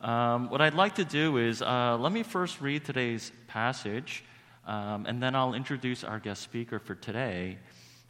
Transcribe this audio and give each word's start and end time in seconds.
Um, 0.00 0.48
what 0.48 0.62
I'd 0.62 0.72
like 0.72 0.94
to 0.94 1.04
do 1.04 1.36
is 1.36 1.60
uh, 1.60 1.98
let 2.00 2.10
me 2.10 2.22
first 2.22 2.62
read 2.62 2.86
today's 2.86 3.32
passage, 3.48 4.24
um, 4.66 5.04
and 5.04 5.22
then 5.22 5.34
I'll 5.34 5.52
introduce 5.52 6.04
our 6.04 6.18
guest 6.18 6.42
speaker 6.42 6.78
for 6.78 6.94
today, 6.94 7.58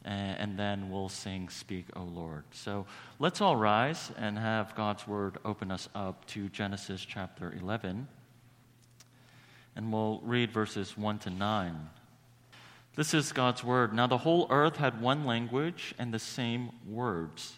and, 0.05 0.37
and 0.39 0.59
then 0.59 0.89
we'll 0.89 1.09
sing 1.09 1.49
Speak, 1.49 1.87
O 1.97 2.03
Lord. 2.03 2.45
So 2.51 2.85
let's 3.19 3.41
all 3.41 3.57
rise 3.57 4.09
and 4.17 4.39
have 4.39 4.73
God's 4.73 5.05
word 5.05 5.37
open 5.43 5.69
us 5.69 5.89
up 5.93 6.23
to 6.27 6.47
Genesis 6.47 7.03
chapter 7.03 7.53
11, 7.59 8.07
and 9.75 9.91
we'll 9.91 10.21
read 10.23 10.49
verses 10.49 10.97
1 10.97 11.19
to 11.19 11.29
9. 11.29 11.89
This 12.95 13.13
is 13.13 13.33
God's 13.33 13.65
word. 13.65 13.93
Now 13.93 14.07
the 14.07 14.17
whole 14.17 14.47
earth 14.49 14.77
had 14.77 15.01
one 15.01 15.25
language 15.25 15.93
and 15.99 16.13
the 16.13 16.19
same 16.19 16.71
words. 16.87 17.57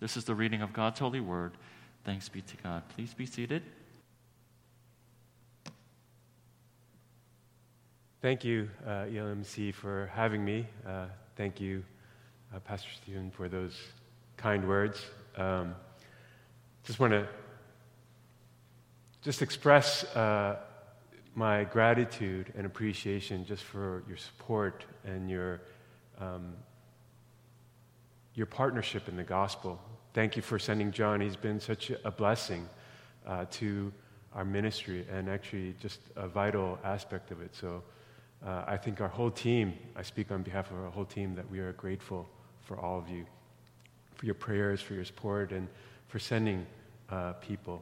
This 0.00 0.16
is 0.16 0.24
the 0.24 0.34
reading 0.34 0.62
of 0.62 0.72
God's 0.72 1.00
holy 1.00 1.18
word. 1.18 1.52
Thanks 2.04 2.28
be 2.28 2.40
to 2.40 2.56
God. 2.58 2.84
Please 2.94 3.14
be 3.14 3.26
seated. 3.26 3.64
Thank 8.22 8.44
you, 8.44 8.70
uh, 8.86 9.06
ELMC, 9.06 9.74
for 9.74 10.08
having 10.14 10.44
me. 10.44 10.66
Uh, 10.86 11.06
thank 11.36 11.60
you, 11.60 11.82
uh, 12.54 12.60
Pastor 12.60 12.88
Stephen, 13.02 13.32
for 13.32 13.48
those 13.48 13.76
kind 14.36 14.68
words. 14.68 15.04
Um, 15.36 15.74
just 16.84 17.00
want 17.00 17.12
to 17.12 17.26
just 19.22 19.42
express 19.42 20.04
uh, 20.14 20.58
my 21.34 21.64
gratitude 21.64 22.52
and 22.56 22.66
appreciation 22.66 23.44
just 23.44 23.64
for 23.64 24.04
your 24.06 24.16
support 24.16 24.84
and 25.04 25.28
your 25.28 25.60
um, 26.20 26.54
your 28.34 28.46
partnership 28.46 29.08
in 29.08 29.16
the 29.16 29.24
gospel. 29.24 29.80
Thank 30.18 30.34
you 30.34 30.42
for 30.42 30.58
sending 30.58 30.90
John. 30.90 31.20
He's 31.20 31.36
been 31.36 31.60
such 31.60 31.92
a 32.04 32.10
blessing 32.10 32.68
uh, 33.24 33.44
to 33.52 33.92
our 34.34 34.44
ministry 34.44 35.06
and 35.08 35.30
actually 35.30 35.76
just 35.80 36.00
a 36.16 36.26
vital 36.26 36.76
aspect 36.82 37.30
of 37.30 37.40
it. 37.40 37.54
So 37.54 37.84
uh, 38.44 38.64
I 38.66 38.76
think 38.76 39.00
our 39.00 39.06
whole 39.06 39.30
team, 39.30 39.74
I 39.94 40.02
speak 40.02 40.32
on 40.32 40.42
behalf 40.42 40.72
of 40.72 40.78
our 40.78 40.90
whole 40.90 41.04
team, 41.04 41.36
that 41.36 41.48
we 41.48 41.60
are 41.60 41.72
grateful 41.74 42.28
for 42.62 42.76
all 42.80 42.98
of 42.98 43.08
you, 43.08 43.26
for 44.16 44.26
your 44.26 44.34
prayers, 44.34 44.80
for 44.80 44.94
your 44.94 45.04
support, 45.04 45.52
and 45.52 45.68
for 46.08 46.18
sending 46.18 46.66
uh, 47.10 47.34
people. 47.34 47.80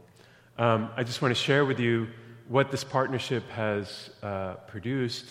Um, 0.58 0.90
I 0.94 1.04
just 1.04 1.22
want 1.22 1.34
to 1.34 1.42
share 1.42 1.64
with 1.64 1.80
you 1.80 2.06
what 2.48 2.70
this 2.70 2.84
partnership 2.84 3.48
has 3.48 4.10
uh, 4.22 4.56
produced 4.66 5.30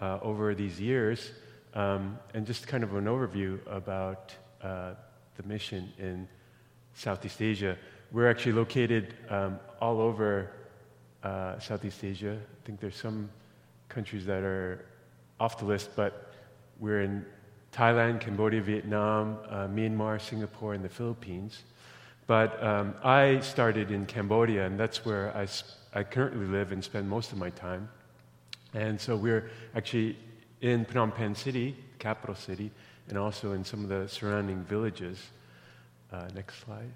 uh, 0.00 0.20
over 0.22 0.54
these 0.54 0.80
years 0.80 1.32
um, 1.74 2.18
and 2.32 2.46
just 2.46 2.66
kind 2.66 2.82
of 2.82 2.94
an 2.94 3.04
overview 3.04 3.58
about 3.66 4.34
uh, 4.62 4.94
the 5.36 5.42
mission 5.42 5.92
in 5.98 6.26
Southeast 6.96 7.42
Asia. 7.42 7.76
We're 8.10 8.28
actually 8.28 8.52
located 8.52 9.14
um, 9.28 9.60
all 9.80 10.00
over 10.00 10.50
uh, 11.22 11.58
Southeast 11.58 12.02
Asia. 12.02 12.38
I 12.40 12.66
think 12.66 12.80
there's 12.80 12.96
some 12.96 13.28
countries 13.88 14.24
that 14.24 14.42
are 14.42 14.86
off 15.38 15.58
the 15.58 15.66
list, 15.66 15.90
but 15.94 16.32
we're 16.80 17.02
in 17.02 17.24
Thailand, 17.70 18.20
Cambodia, 18.20 18.62
Vietnam, 18.62 19.38
uh, 19.50 19.68
Myanmar, 19.68 20.18
Singapore, 20.18 20.72
and 20.72 20.82
the 20.82 20.88
Philippines. 20.88 21.64
But 22.26 22.62
um, 22.62 22.94
I 23.04 23.40
started 23.40 23.90
in 23.90 24.06
Cambodia, 24.06 24.64
and 24.64 24.80
that's 24.80 25.04
where 25.04 25.36
I, 25.36 25.46
I 25.92 26.02
currently 26.02 26.46
live 26.46 26.72
and 26.72 26.82
spend 26.82 27.08
most 27.08 27.30
of 27.30 27.38
my 27.38 27.50
time. 27.50 27.90
And 28.72 28.98
so 28.98 29.16
we're 29.16 29.50
actually 29.74 30.16
in 30.62 30.86
Phnom 30.86 31.14
Penh 31.14 31.34
City, 31.34 31.76
capital 31.98 32.34
city, 32.34 32.70
and 33.08 33.18
also 33.18 33.52
in 33.52 33.64
some 33.64 33.82
of 33.82 33.90
the 33.90 34.08
surrounding 34.08 34.64
villages. 34.64 35.18
Uh, 36.12 36.28
next 36.34 36.64
slide. 36.64 36.92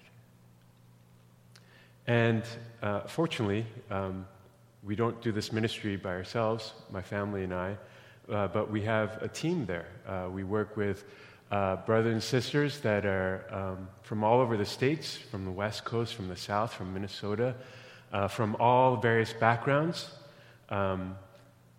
And 2.06 2.43
uh, 2.82 3.00
fortunately, 3.00 3.66
um, 3.91 4.26
we 4.82 4.97
don't 4.97 5.21
do 5.21 5.32
this 5.32 5.53
ministry 5.53 5.97
by 5.97 6.10
ourselves, 6.10 6.72
my 6.91 7.03
family 7.03 7.44
and 7.44 7.53
I, 7.53 7.76
uh, 8.31 8.48
but 8.48 8.71
we 8.71 8.82
have 8.82 9.22
a 9.22 9.28
team 9.28 9.66
there. 9.66 9.87
Uh, 10.06 10.28
we 10.31 10.44
work 10.44 10.76
with 10.76 11.04
uh, 11.50 11.76
brothers 11.76 12.12
and 12.12 12.22
sisters 12.22 12.78
that 12.81 13.04
are 13.04 13.44
um, 13.50 13.88
from 14.03 14.22
all 14.22 14.41
over 14.41 14.56
the 14.56 14.65
states, 14.65 15.16
from 15.16 15.44
the 15.44 15.50
West 15.50 15.84
Coast, 15.84 16.15
from 16.15 16.28
the 16.28 16.37
South, 16.37 16.72
from 16.72 16.94
Minnesota, 16.94 17.54
uh, 18.12 18.28
from 18.28 18.56
all 18.60 18.97
various 18.97 19.32
backgrounds, 19.32 20.10
um, 20.69 21.16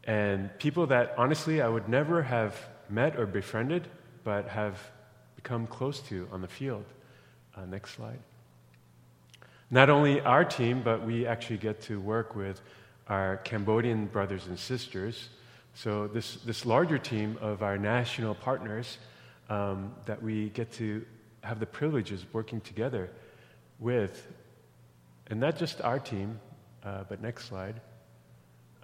and 0.03 0.49
people 0.59 0.87
that 0.87 1.13
honestly 1.17 1.61
I 1.61 1.69
would 1.69 1.87
never 1.87 2.21
have 2.23 2.55
met 2.89 3.17
or 3.17 3.25
befriended 3.25 3.87
but 4.23 4.47
have 4.49 4.77
become 5.35 5.65
close 5.67 5.99
to 6.01 6.27
on 6.31 6.41
the 6.41 6.47
field. 6.47 6.85
Uh, 7.61 7.65
next 7.65 7.91
slide. 7.91 8.19
Not 9.69 9.89
only 9.89 10.21
our 10.21 10.43
team, 10.43 10.81
but 10.83 11.05
we 11.05 11.27
actually 11.27 11.57
get 11.57 11.81
to 11.83 11.99
work 11.99 12.35
with 12.35 12.61
our 13.07 13.37
Cambodian 13.37 14.07
brothers 14.07 14.47
and 14.47 14.57
sisters. 14.57 15.29
So, 15.73 16.07
this, 16.07 16.35
this 16.35 16.65
larger 16.65 16.97
team 16.97 17.37
of 17.39 17.61
our 17.61 17.77
national 17.77 18.35
partners 18.35 18.97
um, 19.49 19.93
that 20.05 20.21
we 20.23 20.49
get 20.49 20.71
to 20.73 21.05
have 21.41 21.59
the 21.59 21.65
privileges 21.65 22.25
working 22.33 22.61
together 22.61 23.09
with, 23.79 24.27
and 25.27 25.39
not 25.39 25.57
just 25.57 25.81
our 25.81 25.99
team, 25.99 26.39
uh, 26.83 27.03
but 27.09 27.21
next 27.21 27.45
slide, 27.45 27.79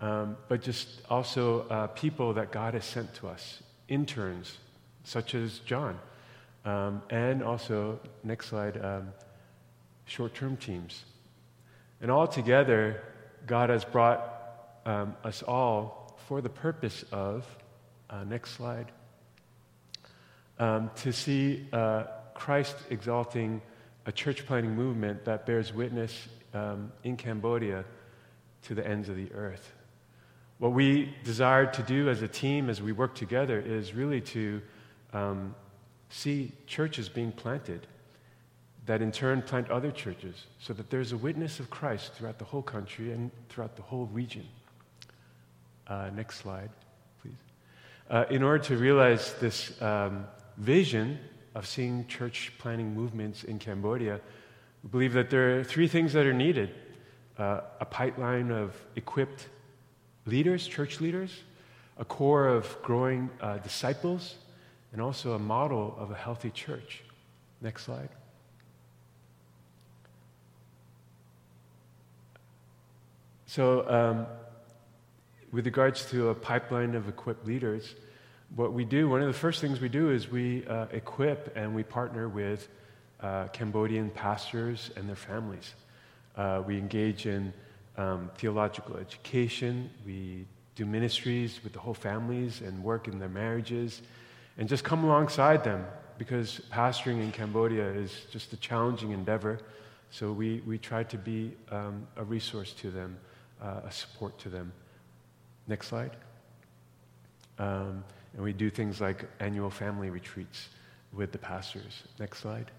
um, 0.02 0.38
but 0.50 0.62
just 0.62 1.02
also 1.10 1.68
uh, 1.70 1.88
people 1.88 2.34
that 2.34 2.52
God 2.52 2.74
has 2.74 2.86
sent 2.86 3.14
to 3.16 3.28
us, 3.28 3.64
interns, 3.88 4.58
such 5.04 5.34
as 5.36 5.60
John. 5.60 5.98
Um, 6.68 7.02
and 7.10 7.44
also, 7.44 7.98
next 8.26 8.48
slide, 8.48 8.84
um, 8.84 9.14
short 10.04 10.36
term 10.36 10.58
teams. 10.58 11.06
And 12.02 12.12
all 12.12 12.28
together, 12.28 13.02
God 13.46 13.70
has 13.70 13.86
brought 13.86 14.82
um, 14.86 15.16
us 15.24 15.44
all 15.44 16.20
for 16.28 16.42
the 16.42 16.50
purpose 16.50 17.06
of, 17.10 17.48
uh, 18.10 18.26
next 18.26 18.52
slide, 18.52 18.92
um, 20.60 20.92
to 20.98 21.14
see 21.14 21.70
uh, 21.72 22.04
Christ 22.34 22.76
exalting 22.90 23.62
a 24.06 24.12
church 24.12 24.46
planting 24.46 24.76
movement 24.76 25.24
that 25.24 25.46
bears 25.46 25.74
witness 25.74 26.28
um, 26.54 26.92
in 27.06 27.16
Cambodia 27.16 27.86
to 28.64 28.76
the 28.76 28.86
ends 28.86 29.08
of 29.08 29.16
the 29.16 29.32
earth. 29.34 29.72
What 30.58 30.74
we 30.74 31.16
desire 31.24 31.68
to 31.68 31.84
do 31.84 32.10
as 32.10 32.22
a 32.24 32.28
team, 32.28 32.70
as 32.70 32.82
we 32.82 32.92
work 32.92 33.16
together, 33.16 33.58
is 33.58 33.94
really 33.94 34.20
to 34.20 34.62
um, 35.14 35.56
see 36.10 36.52
churches 36.66 37.10
being 37.10 37.32
planted 37.32 37.88
that 38.86 39.02
in 39.02 39.12
turn 39.12 39.42
plant 39.42 39.70
other 39.70 39.92
churches 39.92 40.46
so 40.60 40.74
that 40.74 40.90
there's 40.90 41.12
a 41.12 41.18
witness 41.18 41.60
of 41.60 41.70
Christ 41.70 42.14
throughout 42.14 42.40
the 42.40 42.46
whole 42.46 42.62
country 42.62 43.12
and 43.12 43.30
throughout 43.50 43.76
the 43.76 43.82
whole 43.82 44.06
region. 44.06 44.48
Uh, 45.88 46.10
next 46.16 46.38
slide, 46.38 46.70
please. 47.22 47.36
uh, 48.10 48.26
in 48.30 48.44
order 48.44 48.64
to 48.64 48.78
realize 48.78 49.34
this 49.42 49.80
um, 49.82 50.26
vision 50.58 51.20
of 51.54 51.68
seeing 51.68 52.08
church 52.08 52.54
planting 52.58 52.94
movements 52.94 53.44
in 53.44 53.60
Cambodia, 53.60 54.22
we 54.84 54.90
believe 54.90 55.14
that 55.14 55.30
there 55.30 55.60
are 55.60 55.64
three 55.64 55.88
things 55.88 56.14
that 56.14 56.26
are 56.26 56.34
needed 56.34 56.74
uh, 57.38 57.62
a 57.80 57.86
pipeline 57.86 58.52
of 58.52 58.74
equipped 58.96 59.48
leaders, 60.26 60.68
church 60.68 61.00
leaders, 61.00 61.44
a 61.98 62.06
core 62.06 62.48
of 62.48 62.82
growing 62.82 63.30
uh, 63.42 63.58
disciples, 63.58 64.36
and 64.92 65.02
also 65.02 65.34
a 65.34 65.40
model 65.40 65.96
of 65.98 66.12
a 66.12 66.16
healthy 66.16 66.50
church. 66.50 67.04
Next 67.62 67.84
slide. 67.84 68.10
So, 73.46 73.90
um, 73.90 74.28
with 75.52 75.66
regards 75.66 76.10
to 76.12 76.30
a 76.30 76.36
pipeline 76.36 76.96
of 76.96 77.08
equipped 77.08 77.48
leaders, 77.48 77.96
what 78.56 78.74
we 78.74 78.86
do, 78.86 79.10
one 79.10 79.22
of 79.22 79.28
the 79.28 79.34
first 79.34 79.62
things 79.62 79.80
we 79.80 79.90
do 79.90 80.12
is 80.12 80.30
we 80.30 80.66
uh, 80.68 80.88
equip 80.92 81.56
and 81.56 81.74
we 81.74 81.84
partner 81.84 82.28
with 82.28 82.68
uh, 83.22 83.48
Cambodian 83.48 84.10
pastors 84.10 84.92
and 84.96 85.08
their 85.08 85.16
families. 85.16 85.74
Uh, 86.36 86.62
we 86.66 86.78
engage 86.78 87.26
in 87.26 87.52
um, 87.98 88.30
theological 88.36 88.98
education, 88.98 89.90
we 90.06 90.46
do 90.76 90.86
ministries 90.86 91.60
with 91.64 91.74
the 91.74 91.80
whole 91.80 91.94
families 91.94 92.62
and 92.62 92.84
work 92.84 93.08
in 93.08 93.18
their 93.18 93.30
marriages, 93.30 94.02
and 94.58 94.68
just 94.68 94.84
come 94.84 95.04
alongside 95.04 95.64
them 95.64 95.86
because 96.18 96.62
pastoring 96.72 97.22
in 97.22 97.32
Cambodia 97.32 97.86
is 97.86 98.26
just 98.32 98.52
a 98.54 98.58
challenging 98.58 99.12
endeavor. 99.12 99.60
So 100.10 100.32
we, 100.32 100.62
we 100.66 100.78
try 100.78 101.04
to 101.04 101.18
be 101.18 101.54
um, 101.70 102.08
a 102.16 102.24
resource 102.24 102.74
to 102.74 102.90
them, 102.90 103.18
uh, 103.62 103.82
a 103.86 103.92
support 103.92 104.38
to 104.40 104.50
them. 104.50 104.72
Next 105.68 105.88
slide. 105.88 106.16
Um, 107.60 108.04
and 108.34 108.44
we 108.44 108.54
do 108.54 108.70
things 108.70 109.02
like 109.02 109.26
annual 109.40 109.70
family 109.70 110.10
retreats 110.10 110.70
with 111.14 111.32
the 111.32 111.38
pastors. 111.38 112.04
Next 112.20 112.40
slide. 112.40 112.72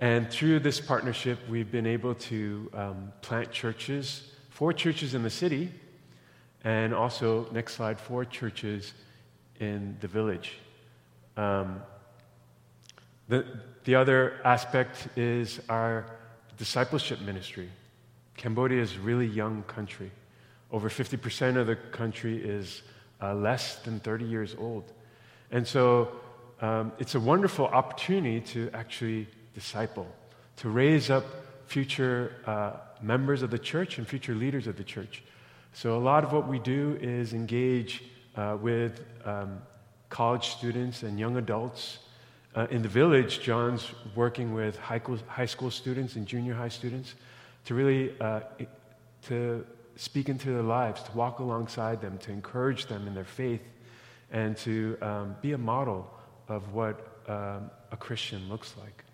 And 0.00 0.30
through 0.30 0.60
this 0.60 0.80
partnership, 0.80 1.38
we've 1.48 1.70
been 1.70 1.86
able 1.86 2.14
to 2.14 2.70
um, 2.72 3.12
plant 3.20 3.52
churches, 3.52 4.32
four 4.48 4.72
churches 4.72 5.14
in 5.14 5.22
the 5.22 5.30
city, 5.30 5.70
and 6.64 6.94
also, 6.94 7.48
next 7.52 7.74
slide, 7.74 7.98
four 7.98 8.24
churches 8.24 8.92
in 9.60 9.96
the 10.00 10.08
village. 10.08 10.58
Um, 11.36 11.82
the, 13.28 13.46
the 13.84 13.94
other 13.94 14.40
aspect 14.44 15.08
is 15.16 15.60
our 15.68 16.06
discipleship 16.56 17.20
ministry. 17.20 17.68
Cambodia 18.36 18.82
is 18.82 18.96
a 18.96 19.00
really 19.00 19.26
young 19.26 19.62
country. 19.64 20.10
Over 20.72 20.88
50% 20.88 21.56
of 21.56 21.66
the 21.66 21.76
country 21.76 22.42
is 22.42 22.82
uh, 23.22 23.34
less 23.34 23.76
than 23.76 24.00
30 24.00 24.24
years 24.24 24.56
old. 24.58 24.92
And 25.50 25.66
so 25.66 26.10
um, 26.60 26.92
it's 26.98 27.14
a 27.14 27.20
wonderful 27.20 27.66
opportunity 27.66 28.40
to 28.52 28.70
actually 28.72 29.28
disciple, 29.54 30.06
to 30.56 30.68
raise 30.68 31.10
up 31.10 31.24
future 31.66 32.34
uh, 32.46 32.72
members 33.00 33.42
of 33.42 33.50
the 33.50 33.58
church 33.58 33.98
and 33.98 34.06
future 34.06 34.34
leaders 34.34 34.66
of 34.66 34.76
the 34.76 34.84
church. 34.84 35.22
So 35.72 35.96
a 35.96 36.00
lot 36.00 36.24
of 36.24 36.32
what 36.32 36.48
we 36.48 36.58
do 36.58 36.98
is 37.00 37.32
engage 37.32 38.02
uh, 38.36 38.56
with 38.60 39.04
um, 39.24 39.60
college 40.08 40.48
students 40.48 41.02
and 41.02 41.18
young 41.18 41.36
adults. 41.36 41.98
Uh, 42.54 42.66
in 42.70 42.82
the 42.82 42.88
village, 42.88 43.40
John's 43.40 43.92
working 44.14 44.52
with 44.52 44.76
high 44.78 45.46
school, 45.46 45.70
students 45.70 46.16
and 46.16 46.26
junior 46.26 46.54
high 46.54 46.68
students 46.68 47.14
to 47.64 47.74
really 47.74 48.18
uh, 48.20 48.40
to 49.22 49.64
speak 49.96 50.28
into 50.28 50.50
their 50.50 50.62
lives, 50.62 51.02
to 51.02 51.12
walk 51.12 51.38
alongside 51.38 52.00
them, 52.00 52.18
to 52.18 52.32
encourage 52.32 52.86
them 52.86 53.06
in 53.06 53.14
their 53.14 53.24
faith, 53.24 53.62
and 54.32 54.56
to 54.56 54.96
um, 55.02 55.36
be 55.42 55.52
a 55.52 55.58
model 55.58 56.10
of 56.48 56.72
what 56.72 57.22
um, 57.28 57.70
a 57.92 57.96
Christian 57.96 58.48
looks 58.48 58.74
like. 58.80 59.04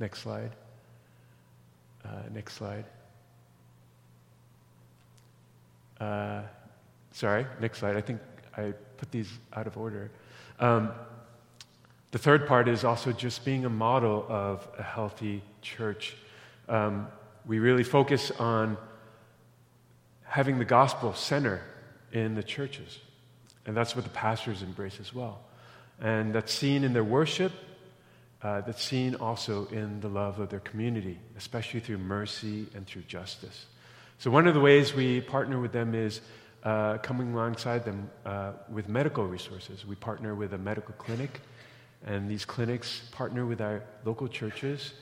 Next 0.00 0.20
slide. 0.20 0.50
Uh, 2.04 2.08
next 2.32 2.54
slide. 2.54 2.84
Uh, 6.00 6.42
sorry, 7.12 7.46
next 7.60 7.78
slide. 7.78 7.96
I 7.96 8.00
think 8.00 8.20
I 8.56 8.72
put 8.96 9.10
these 9.10 9.30
out 9.52 9.66
of 9.66 9.76
order. 9.76 10.10
Um, 10.58 10.92
the 12.12 12.18
third 12.18 12.46
part 12.46 12.68
is 12.68 12.84
also 12.84 13.12
just 13.12 13.44
being 13.44 13.64
a 13.64 13.70
model 13.70 14.24
of 14.28 14.66
a 14.78 14.82
healthy 14.82 15.42
church. 15.60 16.16
Um, 16.68 17.08
we 17.44 17.58
really 17.58 17.84
focus 17.84 18.30
on 18.32 18.76
having 20.24 20.58
the 20.58 20.64
gospel 20.64 21.14
center 21.14 21.62
in 22.12 22.34
the 22.34 22.42
churches. 22.42 22.98
And 23.66 23.76
that's 23.76 23.94
what 23.94 24.04
the 24.04 24.10
pastors 24.10 24.62
embrace 24.62 24.98
as 25.00 25.14
well. 25.14 25.40
And 26.00 26.34
that's 26.34 26.52
seen 26.52 26.84
in 26.84 26.92
their 26.92 27.04
worship, 27.04 27.52
uh, 28.42 28.60
that's 28.60 28.82
seen 28.82 29.14
also 29.16 29.66
in 29.66 30.00
the 30.00 30.08
love 30.08 30.38
of 30.38 30.50
their 30.50 30.60
community, 30.60 31.18
especially 31.36 31.80
through 31.80 31.98
mercy 31.98 32.66
and 32.74 32.86
through 32.86 33.02
justice. 33.02 33.66
So, 34.18 34.30
one 34.30 34.46
of 34.46 34.54
the 34.54 34.60
ways 34.60 34.94
we 34.94 35.20
partner 35.20 35.60
with 35.60 35.72
them 35.72 35.94
is 35.94 36.20
uh, 36.66 36.98
coming 36.98 37.32
alongside 37.32 37.84
them 37.84 38.10
uh, 38.24 38.50
with 38.68 38.88
medical 38.88 39.24
resources. 39.24 39.86
We 39.86 39.94
partner 39.94 40.34
with 40.34 40.52
a 40.52 40.58
medical 40.58 40.94
clinic, 40.94 41.40
and 42.04 42.28
these 42.28 42.44
clinics 42.44 43.02
partner 43.12 43.46
with 43.46 43.60
our 43.60 43.84
local 44.04 44.26
churches 44.26 44.94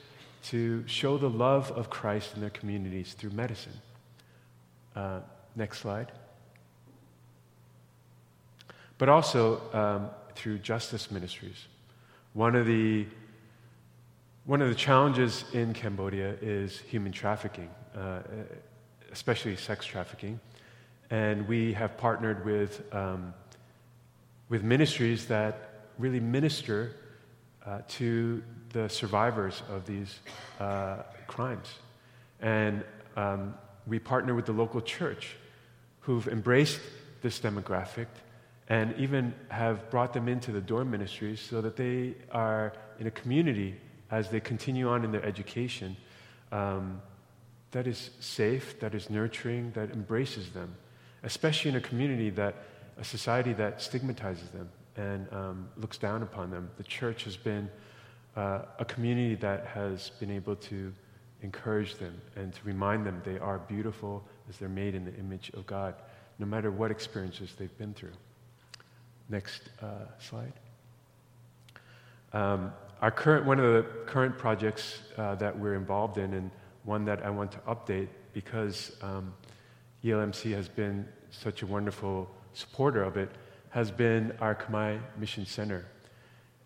to 0.43 0.87
show 0.87 1.17
the 1.17 1.29
love 1.29 1.71
of 1.71 1.89
Christ 1.89 2.35
in 2.35 2.41
their 2.41 2.51
communities 2.51 3.13
through 3.13 3.31
medicine. 3.31 3.73
Uh, 4.95 5.21
next 5.55 5.79
slide. 5.79 6.11
But 8.99 9.09
also 9.09 9.59
um, 9.73 10.09
through 10.35 10.59
justice 10.59 11.09
ministries. 11.09 11.65
One 12.33 12.55
of 12.55 12.67
the 12.67 13.07
one 14.45 14.61
of 14.61 14.69
the 14.69 14.75
challenges 14.75 15.45
in 15.53 15.73
Cambodia 15.73 16.35
is 16.39 16.77
human 16.77 17.11
trafficking, 17.11 17.69
uh, 17.97 18.19
especially 19.11 19.55
sex 19.55 19.83
trafficking. 19.87 20.39
And 21.09 21.47
we 21.47 21.73
have 21.73 21.97
partnered 21.97 22.45
with, 22.45 22.81
um, 22.93 23.33
with 24.49 24.63
ministries 24.63 25.27
that 25.27 25.69
really 25.97 26.19
minister 26.19 26.95
uh, 27.65 27.79
to 27.87 28.43
the 28.73 28.89
survivors 28.89 29.63
of 29.69 29.85
these 29.85 30.19
uh, 30.59 30.97
crimes. 31.27 31.67
And 32.41 32.83
um, 33.15 33.55
we 33.87 33.99
partner 33.99 34.35
with 34.35 34.45
the 34.45 34.51
local 34.51 34.81
church 34.81 35.35
who've 36.01 36.27
embraced 36.27 36.79
this 37.21 37.39
demographic 37.39 38.07
and 38.67 38.95
even 38.97 39.33
have 39.49 39.89
brought 39.89 40.13
them 40.13 40.27
into 40.27 40.51
the 40.51 40.61
dorm 40.61 40.89
ministries 40.91 41.39
so 41.39 41.61
that 41.61 41.75
they 41.75 42.15
are 42.31 42.73
in 42.99 43.07
a 43.07 43.11
community 43.11 43.75
as 44.11 44.29
they 44.29 44.39
continue 44.39 44.89
on 44.89 45.03
in 45.03 45.11
their 45.11 45.25
education 45.25 45.95
um, 46.51 47.01
that 47.71 47.87
is 47.87 48.11
safe, 48.19 48.79
that 48.79 48.95
is 48.95 49.09
nurturing, 49.09 49.71
that 49.71 49.91
embraces 49.91 50.49
them, 50.51 50.75
especially 51.25 51.69
in 51.69 51.75
a 51.75 51.81
community 51.81 52.29
that, 52.29 52.55
a 52.97 53.03
society 53.03 53.51
that 53.53 53.81
stigmatizes 53.81 54.49
them 54.49 54.69
and 54.95 55.27
um, 55.33 55.67
looks 55.77 55.97
down 55.97 56.23
upon 56.23 56.49
them. 56.51 56.69
The 56.77 56.83
church 56.83 57.25
has 57.25 57.35
been 57.35 57.69
uh, 58.35 58.61
a 58.79 58.85
community 58.85 59.35
that 59.35 59.65
has 59.65 60.11
been 60.19 60.31
able 60.31 60.55
to 60.55 60.93
encourage 61.41 61.95
them 61.95 62.19
and 62.35 62.53
to 62.53 62.59
remind 62.63 63.05
them 63.05 63.21
they 63.25 63.39
are 63.39 63.59
beautiful 63.59 64.23
as 64.49 64.57
they're 64.57 64.69
made 64.69 64.95
in 64.95 65.03
the 65.03 65.13
image 65.15 65.51
of 65.53 65.65
God, 65.65 65.95
no 66.39 66.45
matter 66.45 66.71
what 66.71 66.91
experiences 66.91 67.53
they've 67.57 67.77
been 67.77 67.93
through. 67.93 68.13
Next 69.29 69.63
uh, 69.81 70.05
slide. 70.19 70.53
Um, 72.33 72.71
our 73.01 73.11
current, 73.11 73.45
one 73.45 73.59
of 73.59 73.73
the 73.73 73.83
current 74.05 74.37
projects 74.37 74.99
uh, 75.17 75.35
that 75.35 75.57
we're 75.57 75.75
involved 75.75 76.17
in, 76.17 76.33
and 76.33 76.51
one 76.83 77.05
that 77.05 77.25
I 77.25 77.29
want 77.29 77.51
to 77.53 77.57
update 77.59 78.07
because 78.33 78.91
um, 79.01 79.33
ELMC 80.03 80.53
has 80.53 80.69
been 80.69 81.07
such 81.31 81.61
a 81.61 81.65
wonderful 81.65 82.29
supporter 82.53 83.03
of 83.03 83.17
it, 83.17 83.29
has 83.69 83.91
been 83.91 84.31
our 84.39 84.55
Khmer 84.55 84.99
Mission 85.17 85.45
Center. 85.45 85.85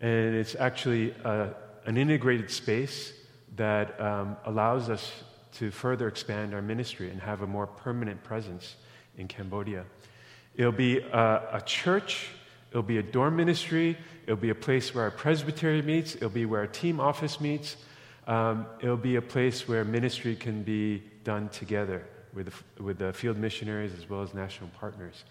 And 0.00 0.34
it's 0.34 0.54
actually 0.54 1.14
uh, 1.24 1.48
an 1.84 1.96
integrated 1.96 2.50
space 2.50 3.12
that 3.56 4.00
um, 4.00 4.36
allows 4.44 4.88
us 4.88 5.12
to 5.54 5.70
further 5.70 6.06
expand 6.06 6.54
our 6.54 6.62
ministry 6.62 7.10
and 7.10 7.20
have 7.20 7.42
a 7.42 7.46
more 7.46 7.66
permanent 7.66 8.22
presence 8.22 8.76
in 9.18 9.26
Cambodia. 9.26 9.84
It'll 10.54 10.72
be 10.72 10.98
a, 10.98 11.48
a 11.52 11.62
church, 11.66 12.28
it'll 12.70 12.82
be 12.82 12.98
a 12.98 13.02
dorm 13.02 13.36
ministry, 13.36 13.98
it'll 14.24 14.36
be 14.36 14.50
a 14.50 14.54
place 14.54 14.94
where 14.94 15.04
our 15.04 15.10
presbytery 15.10 15.82
meets, 15.82 16.14
it'll 16.14 16.30
be 16.30 16.46
where 16.46 16.60
our 16.60 16.66
team 16.66 17.00
office 17.00 17.40
meets, 17.40 17.76
um, 18.26 18.66
it'll 18.80 18.96
be 18.96 19.16
a 19.16 19.22
place 19.22 19.66
where 19.66 19.84
ministry 19.84 20.36
can 20.36 20.62
be 20.62 21.02
done 21.24 21.48
together 21.48 22.06
with 22.34 22.46
the, 22.46 22.82
with 22.82 22.98
the 22.98 23.12
field 23.12 23.36
missionaries 23.36 23.92
as 23.98 24.08
well 24.08 24.22
as 24.22 24.34
national 24.34 24.70
partners. 24.70 25.24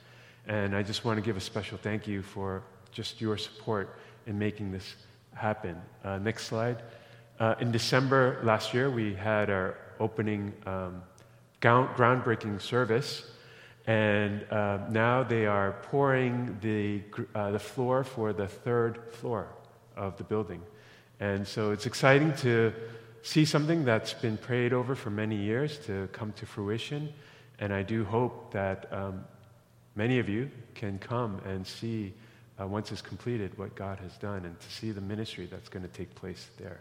And 0.48 0.75
I 0.75 0.84
just 0.84 1.06
want 1.06 1.18
to 1.18 1.22
give 1.22 1.38
a 1.38 1.41
special 1.41 1.77
thank 1.77 2.08
you 2.08 2.22
for 2.22 2.63
just 2.91 3.22
your 3.22 3.38
support 3.38 3.96
in 4.25 4.38
making 4.38 4.72
this 4.72 4.96
happen. 5.34 5.75
Uh, 6.03 6.18
next 6.18 6.46
slide. 6.48 6.82
Uh, 7.39 7.56
in 7.60 7.72
December 7.72 8.39
last 8.44 8.74
year, 8.74 8.89
we 8.89 9.13
had 9.13 9.50
our 9.50 9.77
opening 10.00 10.53
um, 10.65 11.01
groundbreaking 11.62 12.62
service, 12.62 13.25
And 13.89 14.46
uh, 14.51 14.77
now 14.91 15.24
they 15.24 15.48
are 15.48 15.72
pouring 15.82 16.58
the, 16.62 17.01
uh, 17.34 17.51
the 17.51 17.60
floor 17.60 18.03
for 18.03 18.34
the 18.34 18.48
third 18.48 19.00
floor 19.12 19.48
of 19.96 20.15
the 20.18 20.24
building. 20.24 20.62
And 21.20 21.48
so 21.48 21.72
it's 21.72 21.88
exciting 21.88 22.34
to 22.38 22.72
see 23.22 23.46
something 23.46 23.86
that's 23.86 24.14
been 24.14 24.38
prayed 24.38 24.74
over 24.74 24.96
for 24.96 25.10
many 25.10 25.36
years 25.36 25.78
to 25.86 26.08
come 26.12 26.32
to 26.34 26.46
fruition. 26.46 27.14
And 27.60 27.74
I 27.74 27.84
do 27.84 28.06
hope 28.06 28.54
that 28.54 28.92
um, 28.92 29.26
many 29.96 30.20
of 30.20 30.30
you 30.30 30.50
can 30.76 30.98
come 31.00 31.42
and 31.46 31.66
see, 31.66 32.14
uh, 32.60 32.68
once 32.68 32.92
it's 32.92 33.02
completed, 33.02 33.58
what 33.58 33.76
God 33.76 34.00
has 34.00 34.16
done 34.18 34.46
and 34.46 34.60
to 34.60 34.72
see 34.72 34.92
the 34.92 35.02
ministry 35.02 35.46
that's 35.46 35.70
going 35.70 35.84
to 35.84 35.92
take 35.92 36.14
place 36.16 36.48
there. 36.58 36.80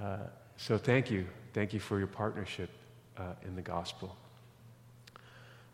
Uh, 0.00 0.18
so 0.56 0.78
thank 0.78 1.10
you. 1.10 1.26
Thank 1.54 1.72
you 1.72 1.80
for 1.80 1.98
your 1.98 2.06
partnership 2.06 2.70
uh, 3.16 3.22
in 3.44 3.56
the 3.56 3.62
gospel. 3.62 4.16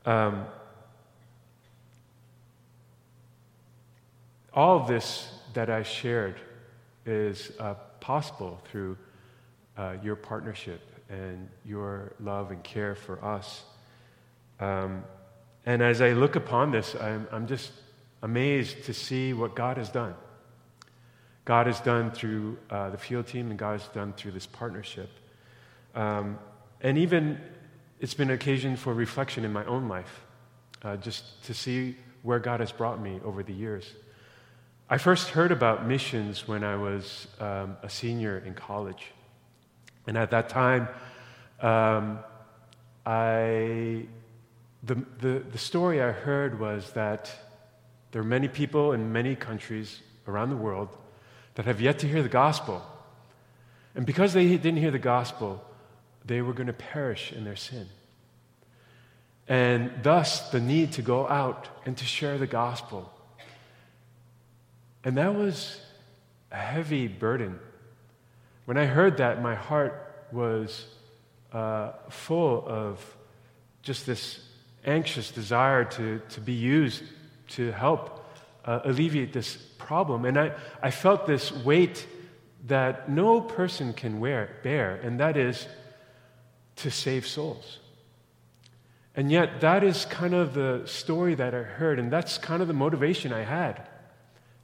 Um, 0.06 0.44
all 4.52 4.80
of 4.80 4.86
this 4.86 5.30
that 5.54 5.70
I 5.70 5.82
shared 5.82 6.36
is 7.06 7.52
uh, 7.58 7.74
possible 8.00 8.60
through 8.70 8.96
uh, 9.76 9.96
your 10.02 10.16
partnership 10.16 10.80
and 11.08 11.48
your 11.64 12.14
love 12.20 12.50
and 12.50 12.62
care 12.64 12.94
for 12.94 13.22
us. 13.24 13.62
Um, 14.60 15.04
and 15.66 15.82
as 15.82 16.00
I 16.00 16.12
look 16.12 16.36
upon 16.36 16.70
this, 16.70 16.94
I'm, 16.94 17.26
I'm 17.32 17.46
just 17.46 17.72
amazed 18.22 18.84
to 18.84 18.94
see 18.94 19.32
what 19.32 19.54
God 19.54 19.76
has 19.76 19.88
done. 19.88 20.14
God 21.44 21.66
has 21.66 21.80
done 21.80 22.10
through 22.10 22.56
uh, 22.70 22.90
the 22.90 22.98
field 22.98 23.26
team, 23.26 23.50
and 23.50 23.58
God 23.58 23.80
has 23.80 23.88
done 23.88 24.14
through 24.14 24.32
this 24.32 24.46
partnership. 24.46 25.10
Um, 25.94 26.38
and 26.80 26.98
even 26.98 27.38
it's 28.00 28.14
been 28.14 28.30
an 28.30 28.34
occasion 28.34 28.76
for 28.76 28.94
reflection 28.94 29.44
in 29.44 29.52
my 29.52 29.64
own 29.66 29.88
life, 29.88 30.24
uh, 30.82 30.96
just 30.96 31.44
to 31.44 31.54
see 31.54 31.96
where 32.22 32.38
God 32.38 32.60
has 32.60 32.72
brought 32.72 33.00
me 33.00 33.20
over 33.24 33.42
the 33.42 33.52
years. 33.52 33.90
I 34.88 34.98
first 34.98 35.30
heard 35.30 35.52
about 35.52 35.86
missions 35.86 36.46
when 36.46 36.64
I 36.64 36.76
was 36.76 37.26
um, 37.40 37.76
a 37.82 37.88
senior 37.88 38.38
in 38.38 38.54
college. 38.54 39.12
And 40.06 40.16
at 40.16 40.30
that 40.30 40.48
time, 40.48 40.88
um, 41.60 42.18
I, 43.06 44.06
the, 44.82 45.04
the, 45.20 45.42
the 45.50 45.58
story 45.58 46.02
I 46.02 46.12
heard 46.12 46.58
was 46.58 46.92
that 46.92 47.30
there 48.12 48.20
are 48.20 48.24
many 48.24 48.48
people 48.48 48.92
in 48.92 49.12
many 49.12 49.34
countries 49.34 50.00
around 50.28 50.50
the 50.50 50.56
world 50.56 50.88
that 51.54 51.66
have 51.66 51.80
yet 51.80 51.98
to 52.00 52.08
hear 52.08 52.22
the 52.22 52.28
gospel. 52.28 52.82
And 53.94 54.04
because 54.06 54.32
they 54.32 54.48
didn't 54.48 54.76
hear 54.76 54.90
the 54.90 54.98
gospel, 54.98 55.64
they 56.24 56.42
were 56.42 56.52
going 56.52 56.66
to 56.66 56.72
perish 56.72 57.32
in 57.32 57.44
their 57.44 57.56
sin. 57.56 57.86
And 59.46 59.90
thus, 60.02 60.50
the 60.50 60.60
need 60.60 60.92
to 60.92 61.02
go 61.02 61.28
out 61.28 61.68
and 61.84 61.96
to 61.96 62.04
share 62.04 62.38
the 62.38 62.46
gospel. 62.46 63.12
And 65.04 65.18
that 65.18 65.34
was 65.34 65.80
a 66.50 66.56
heavy 66.56 67.08
burden. 67.08 67.58
When 68.64 68.76
I 68.76 68.86
heard 68.86 69.18
that, 69.18 69.42
my 69.42 69.54
heart 69.54 70.26
was 70.32 70.86
uh, 71.52 71.92
full 72.08 72.64
of 72.66 73.16
just 73.82 74.06
this 74.06 74.40
anxious 74.84 75.30
desire 75.30 75.84
to, 75.84 76.20
to 76.30 76.40
be 76.40 76.54
used 76.54 77.02
to 77.48 77.72
help 77.72 78.24
uh, 78.64 78.80
alleviate 78.84 79.32
this 79.32 79.56
problem. 79.78 80.24
And 80.24 80.38
I, 80.38 80.52
I 80.82 80.90
felt 80.90 81.26
this 81.26 81.52
weight 81.52 82.06
that 82.66 83.10
no 83.10 83.40
person 83.40 83.92
can 83.92 84.20
wear, 84.20 84.56
bear, 84.62 84.96
and 84.96 85.20
that 85.20 85.36
is 85.36 85.68
to 86.76 86.90
save 86.90 87.26
souls. 87.26 87.78
And 89.14 89.30
yet, 89.30 89.60
that 89.60 89.84
is 89.84 90.06
kind 90.06 90.34
of 90.34 90.54
the 90.54 90.82
story 90.86 91.34
that 91.34 91.54
I 91.54 91.62
heard, 91.62 91.98
and 91.98 92.10
that's 92.10 92.38
kind 92.38 92.62
of 92.62 92.68
the 92.68 92.74
motivation 92.74 93.32
I 93.32 93.44
had 93.44 93.86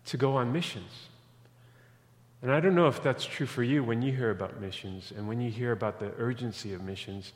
to 0.06 0.16
go 0.16 0.36
on 0.36 0.52
missions. 0.52 0.90
And 2.42 2.50
I 2.50 2.60
don't 2.60 2.74
know 2.74 2.86
if 2.86 3.02
that's 3.02 3.24
true 3.24 3.46
for 3.46 3.62
you 3.62 3.84
when 3.84 4.00
you 4.00 4.12
hear 4.12 4.30
about 4.30 4.60
missions 4.60 5.12
and 5.14 5.28
when 5.28 5.40
you 5.40 5.50
hear 5.50 5.72
about 5.72 6.00
the 6.00 6.12
urgency 6.16 6.72
of 6.72 6.82
missions, 6.82 7.32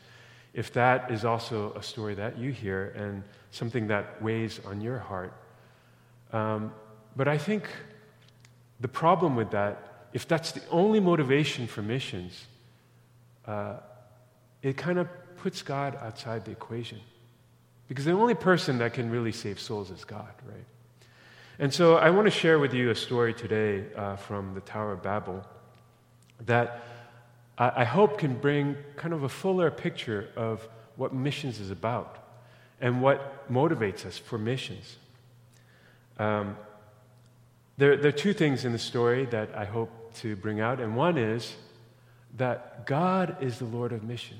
if 0.54 0.72
that 0.72 1.10
is 1.10 1.24
also 1.24 1.72
a 1.74 1.82
story 1.82 2.14
that 2.14 2.38
you 2.38 2.52
hear 2.52 2.94
and 2.96 3.22
something 3.50 3.88
that 3.88 4.22
weighs 4.22 4.60
on 4.64 4.80
your 4.80 4.98
heart. 4.98 5.32
Um, 6.32 6.72
but 7.16 7.28
I 7.28 7.36
think 7.36 7.68
the 8.80 8.88
problem 8.88 9.36
with 9.36 9.50
that, 9.50 10.08
if 10.12 10.26
that's 10.26 10.52
the 10.52 10.62
only 10.70 11.00
motivation 11.00 11.66
for 11.66 11.82
missions, 11.82 12.46
uh, 13.46 13.74
it 14.62 14.76
kind 14.76 14.98
of 14.98 15.08
puts 15.36 15.60
God 15.62 15.98
outside 16.00 16.44
the 16.44 16.52
equation. 16.52 17.00
Because 17.88 18.06
the 18.06 18.12
only 18.12 18.34
person 18.34 18.78
that 18.78 18.94
can 18.94 19.10
really 19.10 19.32
save 19.32 19.60
souls 19.60 19.90
is 19.90 20.04
God, 20.04 20.32
right? 20.46 20.64
And 21.58 21.72
so 21.72 21.96
I 21.96 22.10
want 22.10 22.26
to 22.26 22.32
share 22.32 22.58
with 22.58 22.74
you 22.74 22.90
a 22.90 22.96
story 22.96 23.32
today 23.32 23.84
uh, 23.94 24.16
from 24.16 24.54
the 24.54 24.60
Tower 24.60 24.92
of 24.92 25.02
Babel 25.02 25.44
that 26.46 26.82
I, 27.56 27.82
I 27.82 27.84
hope 27.84 28.18
can 28.18 28.34
bring 28.34 28.76
kind 28.96 29.14
of 29.14 29.22
a 29.22 29.28
fuller 29.28 29.70
picture 29.70 30.30
of 30.34 30.66
what 30.96 31.14
missions 31.14 31.60
is 31.60 31.70
about 31.70 32.18
and 32.80 33.00
what 33.00 33.50
motivates 33.52 34.04
us 34.04 34.18
for 34.18 34.36
missions. 34.36 34.96
Um, 36.18 36.56
there, 37.78 37.96
there, 37.96 38.08
are 38.08 38.12
two 38.12 38.32
things 38.32 38.64
in 38.64 38.72
the 38.72 38.78
story 38.78 39.24
that 39.26 39.50
I 39.54 39.64
hope 39.64 40.14
to 40.16 40.34
bring 40.36 40.60
out, 40.60 40.80
and 40.80 40.96
one 40.96 41.18
is 41.18 41.54
that 42.36 42.84
God 42.86 43.36
is 43.40 43.58
the 43.58 43.64
Lord 43.64 43.92
of 43.92 44.02
mission. 44.02 44.38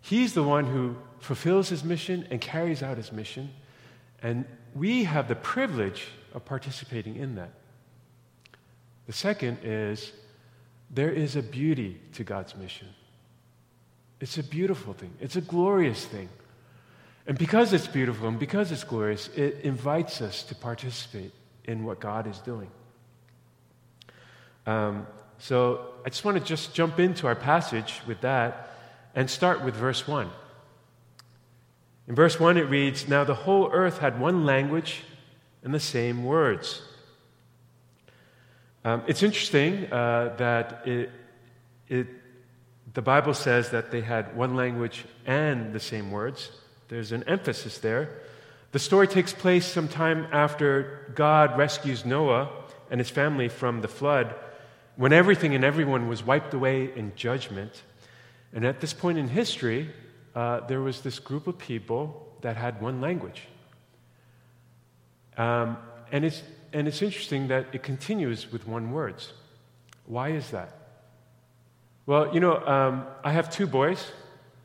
He's 0.00 0.34
the 0.34 0.42
one 0.42 0.66
who 0.66 0.96
fulfills 1.18 1.68
his 1.68 1.82
mission 1.82 2.26
and 2.30 2.40
carries 2.40 2.82
out 2.82 2.96
his 2.96 3.12
mission. 3.12 3.50
And 4.22 4.44
we 4.74 5.04
have 5.04 5.28
the 5.28 5.34
privilege 5.34 6.08
of 6.34 6.44
participating 6.44 7.16
in 7.16 7.34
that. 7.36 7.50
The 9.06 9.12
second 9.12 9.58
is 9.62 10.12
there 10.90 11.10
is 11.10 11.36
a 11.36 11.42
beauty 11.42 12.00
to 12.14 12.24
God's 12.24 12.56
mission. 12.56 12.88
It's 14.20 14.38
a 14.38 14.42
beautiful 14.42 14.92
thing, 14.92 15.12
it's 15.20 15.36
a 15.36 15.40
glorious 15.40 16.04
thing. 16.04 16.28
And 17.26 17.38
because 17.38 17.72
it's 17.72 17.86
beautiful 17.86 18.28
and 18.28 18.38
because 18.38 18.72
it's 18.72 18.82
glorious, 18.82 19.28
it 19.36 19.60
invites 19.62 20.20
us 20.20 20.42
to 20.44 20.54
participate 20.54 21.32
in 21.64 21.84
what 21.84 22.00
God 22.00 22.26
is 22.26 22.38
doing. 22.38 22.70
Um, 24.66 25.06
so 25.38 25.92
I 26.04 26.10
just 26.10 26.24
want 26.24 26.38
to 26.38 26.44
just 26.44 26.74
jump 26.74 26.98
into 26.98 27.26
our 27.26 27.34
passage 27.34 28.00
with 28.06 28.20
that 28.22 28.76
and 29.14 29.28
start 29.28 29.64
with 29.64 29.74
verse 29.74 30.06
1. 30.06 30.28
In 32.10 32.16
verse 32.16 32.40
1, 32.40 32.56
it 32.56 32.62
reads 32.62 33.06
Now 33.06 33.22
the 33.22 33.36
whole 33.36 33.70
earth 33.70 33.98
had 33.98 34.18
one 34.18 34.44
language 34.44 35.04
and 35.62 35.72
the 35.72 35.78
same 35.78 36.24
words. 36.24 36.82
Um, 38.84 39.04
it's 39.06 39.22
interesting 39.22 39.84
uh, 39.92 40.34
that 40.36 40.88
it, 40.88 41.12
it, 41.86 42.08
the 42.94 43.00
Bible 43.00 43.32
says 43.32 43.70
that 43.70 43.92
they 43.92 44.00
had 44.00 44.36
one 44.36 44.56
language 44.56 45.04
and 45.24 45.72
the 45.72 45.78
same 45.78 46.10
words. 46.10 46.50
There's 46.88 47.12
an 47.12 47.22
emphasis 47.28 47.78
there. 47.78 48.22
The 48.72 48.80
story 48.80 49.06
takes 49.06 49.32
place 49.32 49.64
sometime 49.64 50.26
after 50.32 51.12
God 51.14 51.56
rescues 51.56 52.04
Noah 52.04 52.50
and 52.90 52.98
his 52.98 53.08
family 53.08 53.48
from 53.48 53.82
the 53.82 53.88
flood, 53.88 54.34
when 54.96 55.12
everything 55.12 55.54
and 55.54 55.62
everyone 55.62 56.08
was 56.08 56.24
wiped 56.24 56.54
away 56.54 56.92
in 56.92 57.12
judgment. 57.14 57.84
And 58.52 58.64
at 58.64 58.80
this 58.80 58.92
point 58.92 59.16
in 59.16 59.28
history, 59.28 59.90
uh, 60.34 60.60
there 60.66 60.80
was 60.80 61.00
this 61.00 61.18
group 61.18 61.46
of 61.46 61.58
people 61.58 62.26
that 62.42 62.56
had 62.56 62.80
one 62.80 63.00
language. 63.00 63.42
Um, 65.36 65.76
and, 66.12 66.24
it's, 66.24 66.42
and 66.72 66.86
it's 66.88 67.02
interesting 67.02 67.48
that 67.48 67.66
it 67.72 67.82
continues 67.82 68.50
with 68.50 68.66
one 68.66 68.92
words. 68.92 69.32
Why 70.06 70.30
is 70.30 70.50
that? 70.50 70.76
Well, 72.06 72.34
you 72.34 72.40
know, 72.40 72.56
um, 72.66 73.06
I 73.22 73.32
have 73.32 73.50
two 73.50 73.66
boys, 73.66 74.10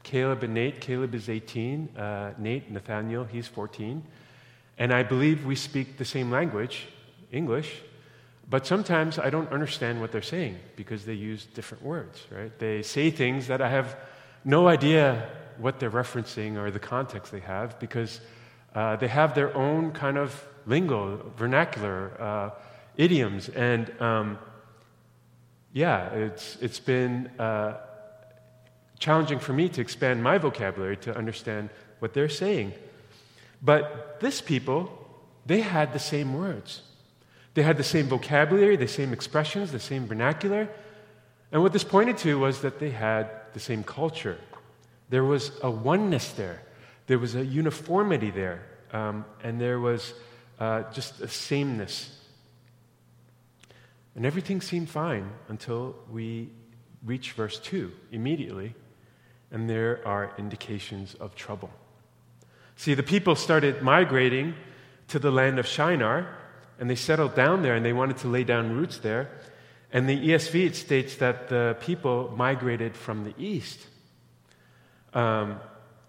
Caleb 0.04 0.44
and 0.44 0.54
Nate. 0.54 0.82
Caleb 0.82 1.14
is 1.14 1.30
18, 1.30 1.96
uh, 1.98 2.34
Nate, 2.38 2.72
Nathaniel, 2.72 3.26
he's 3.26 3.48
14. 3.48 4.04
And 4.78 4.94
I 4.94 5.04
believe 5.04 5.46
we 5.46 5.56
speak 5.56 5.98
the 5.98 6.06
same 6.06 6.32
language, 6.32 6.88
English, 7.32 7.82
but 8.50 8.68
sometimes 8.68 9.18
I 9.18 9.30
don't 9.30 9.52
understand 9.52 10.02
what 10.02 10.12
they're 10.12 10.22
saying 10.22 10.58
because 10.76 11.06
they 11.06 11.14
use 11.14 11.46
different 11.46 11.84
words, 11.84 12.22
right? 12.30 12.58
They 12.60 12.82
say 12.84 13.10
things 13.10 13.48
that 13.48 13.62
I 13.62 13.70
have 13.70 13.96
no 14.44 14.68
idea 14.68 15.30
what 15.58 15.80
they're 15.80 15.92
referencing 15.92 16.58
or 16.58 16.72
the 16.72 16.80
context 16.80 17.32
they 17.32 17.40
have 17.40 17.80
because 17.80 18.22
uh, 18.74 18.96
they 18.98 19.08
have 19.08 19.36
their 19.36 19.56
own 19.56 19.92
kind 19.92 20.18
of 20.18 20.48
lingo, 20.66 21.32
vernacular, 21.38 22.12
uh, 22.20 22.50
idioms. 22.98 23.50
And 23.50 23.92
um, 24.02 24.38
yeah, 25.74 26.10
it's, 26.10 26.58
it's 26.62 26.80
been 26.80 27.28
uh, 27.40 27.78
challenging 29.00 29.40
for 29.40 29.54
me 29.54 29.70
to 29.70 29.82
expand 29.82 30.24
my 30.24 30.38
vocabulary 30.38 30.98
to 30.98 31.16
understand 31.16 31.70
what 32.00 32.14
they're 32.14 32.30
saying. 32.30 32.74
But 33.62 34.20
this 34.20 34.42
people, 34.42 34.92
they 35.46 35.62
had 35.62 35.94
the 35.94 36.00
same 36.00 36.34
words. 36.34 36.82
They 37.54 37.64
had 37.64 37.78
the 37.78 37.84
same 37.84 38.08
vocabulary, 38.08 38.76
the 38.76 38.88
same 38.88 39.14
expressions, 39.14 39.72
the 39.72 39.80
same 39.80 40.08
vernacular. 40.08 40.68
And 41.52 41.62
what 41.62 41.72
this 41.72 41.84
pointed 41.84 42.18
to 42.20 42.38
was 42.38 42.62
that 42.62 42.80
they 42.80 42.90
had 42.90 43.30
the 43.54 43.60
same 43.60 43.84
culture. 43.84 44.38
There 45.10 45.24
was 45.24 45.52
a 45.62 45.70
oneness 45.70 46.32
there. 46.32 46.62
There 47.08 47.20
was 47.20 47.36
a 47.36 47.46
uniformity 47.46 48.32
there, 48.32 48.64
um, 48.92 49.26
and 49.44 49.62
there 49.62 49.80
was 49.80 50.14
uh, 50.60 50.84
just 50.92 51.22
a 51.22 51.28
sameness. 51.28 52.18
And 54.16 54.26
everything 54.26 54.62
seemed 54.62 54.90
fine 54.90 55.30
until 55.50 55.96
we 56.10 56.50
reach 57.04 57.34
verse 57.34 57.60
2 57.60 57.92
immediately, 58.12 58.74
and 59.52 59.70
there 59.70 60.02
are 60.08 60.34
indications 60.38 61.14
of 61.16 61.36
trouble. 61.36 61.70
See, 62.76 62.94
the 62.94 63.04
people 63.04 63.36
started 63.36 63.82
migrating 63.82 64.56
to 65.10 65.20
the 65.20 65.32
land 65.32 65.60
of 65.60 65.68
Shinar, 65.68 66.28
and 66.80 66.90
they 66.90 66.96
settled 66.96 67.36
down 67.36 67.62
there 67.62 67.76
and 67.76 67.86
they 67.86 67.94
wanted 67.94 68.18
to 68.18 68.28
lay 68.28 68.44
down 68.44 68.76
roots 68.76 68.98
there. 68.98 69.30
And 69.94 70.10
the 70.10 70.30
ESV 70.30 70.66
it 70.66 70.76
states 70.76 71.16
that 71.18 71.48
the 71.48 71.78
people 71.80 72.34
migrated 72.36 72.98
from 72.98 73.24
the 73.24 73.34
east. 73.38 73.80
Um, 75.16 75.60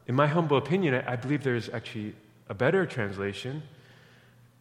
in 0.07 0.15
my 0.15 0.27
humble 0.27 0.59
opinion, 0.59 0.95
I, 0.95 1.13
I 1.13 1.17
believe 1.17 1.43
there's 1.43 1.69
actually 1.71 2.15
a 2.49 2.55
better 2.55 2.85
translation. 2.85 3.63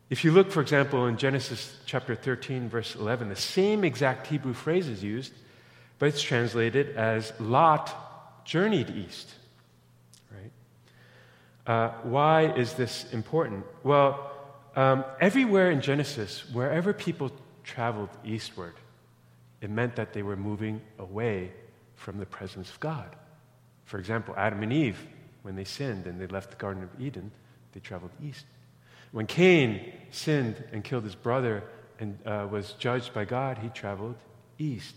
If 0.09 0.23
you 0.23 0.31
look, 0.31 0.51
for 0.51 0.61
example, 0.61 1.07
in 1.07 1.17
Genesis 1.17 1.75
chapter 1.85 2.15
13, 2.15 2.69
verse 2.69 2.95
11, 2.95 3.27
the 3.29 3.35
same 3.35 3.83
exact 3.83 4.27
Hebrew 4.27 4.53
phrase 4.53 4.87
is 4.87 5.03
used, 5.03 5.33
but 5.99 6.07
it's 6.07 6.21
translated 6.21 6.95
as 6.95 7.33
Lot 7.39 8.45
journeyed 8.45 8.91
east. 8.91 9.33
Uh, 11.65 11.89
why 12.03 12.53
is 12.53 12.73
this 12.73 13.11
important? 13.11 13.65
Well, 13.83 14.31
um, 14.75 15.03
everywhere 15.19 15.71
in 15.71 15.81
Genesis, 15.81 16.43
wherever 16.53 16.93
people 16.93 17.31
traveled 17.63 18.09
eastward, 18.23 18.75
it 19.61 19.69
meant 19.69 19.95
that 19.95 20.13
they 20.13 20.21
were 20.21 20.35
moving 20.35 20.81
away 20.99 21.51
from 21.95 22.19
the 22.19 22.25
presence 22.25 22.69
of 22.69 22.79
God. 22.79 23.15
For 23.85 23.99
example, 23.99 24.33
Adam 24.37 24.63
and 24.63 24.73
Eve, 24.73 24.99
when 25.43 25.55
they 25.55 25.63
sinned 25.63 26.07
and 26.07 26.19
they 26.19 26.27
left 26.27 26.51
the 26.51 26.57
Garden 26.57 26.83
of 26.83 26.89
Eden, 26.99 27.31
they 27.73 27.79
traveled 27.79 28.11
east. 28.21 28.45
When 29.11 29.27
Cain 29.27 29.93
sinned 30.11 30.61
and 30.73 30.83
killed 30.83 31.03
his 31.03 31.15
brother 31.15 31.63
and 31.99 32.17
uh, 32.25 32.47
was 32.49 32.73
judged 32.73 33.13
by 33.13 33.25
God, 33.25 33.59
he 33.59 33.69
traveled 33.69 34.15
east. 34.57 34.95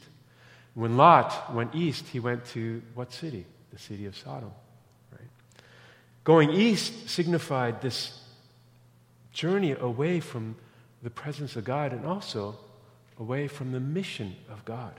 When 0.75 0.97
Lot 0.97 1.55
went 1.55 1.75
east, 1.75 2.07
he 2.09 2.21
went 2.21 2.45
to 2.47 2.83
what 2.95 3.13
city? 3.13 3.45
The 3.73 3.79
city 3.79 4.07
of 4.07 4.17
Sodom. 4.17 4.53
Right? 5.13 5.29
Going 6.25 6.51
east 6.51 7.09
signified 7.09 7.81
this 7.81 8.19
journey 9.33 9.73
away 9.73 10.21
from 10.21 10.57
the 11.03 11.11
presence 11.11 11.57
of 11.57 11.65
God 11.65 11.93
and 11.93 12.05
also 12.07 12.57
away 13.21 13.49
from 13.49 13.73
the 13.73 13.81
mission 13.81 14.35
of 14.51 14.65
God. 14.65 14.93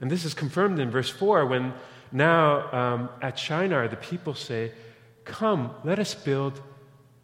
And 0.00 0.10
this 0.10 0.24
is 0.24 0.34
confirmed 0.34 0.78
in 0.78 0.90
verse 0.90 1.08
4 1.08 1.46
when 1.46 1.72
now 2.12 2.72
um, 2.72 3.08
at 3.20 3.38
Shinar 3.38 3.88
the 3.88 3.96
people 3.96 4.34
say, 4.34 4.72
Come, 5.24 5.74
let 5.84 5.98
us 5.98 6.14
build 6.14 6.60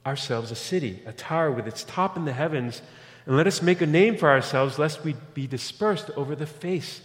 ourselves 0.04 0.50
a 0.50 0.56
city, 0.56 1.02
a 1.06 1.12
tower 1.12 1.50
with 1.50 1.66
its 1.66 1.84
top 1.84 2.16
in 2.16 2.24
the 2.24 2.32
heavens, 2.32 2.82
and 3.26 3.36
let 3.36 3.46
us 3.46 3.62
make 3.62 3.80
a 3.80 3.86
name 3.86 4.16
for 4.16 4.28
ourselves, 4.28 4.78
lest 4.78 5.04
we 5.04 5.14
be 5.34 5.46
dispersed 5.46 6.10
over 6.16 6.34
the 6.34 6.46
face 6.46 7.00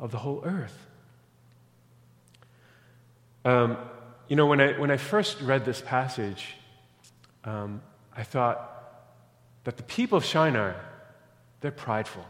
of 0.00 0.10
the 0.10 0.18
whole 0.18 0.42
earth. 0.44 0.86
Um, 3.44 3.76
you 4.28 4.36
know, 4.36 4.46
when 4.46 4.60
I, 4.60 4.78
when 4.78 4.90
I 4.90 4.96
first 4.96 5.40
read 5.42 5.64
this 5.64 5.82
passage, 5.82 6.54
um, 7.44 7.82
I 8.16 8.22
thought 8.22 8.68
that 9.64 9.76
the 9.76 9.82
people 9.82 10.16
of 10.16 10.24
Shinar, 10.24 10.76
they're 11.60 11.70
prideful. 11.70 12.24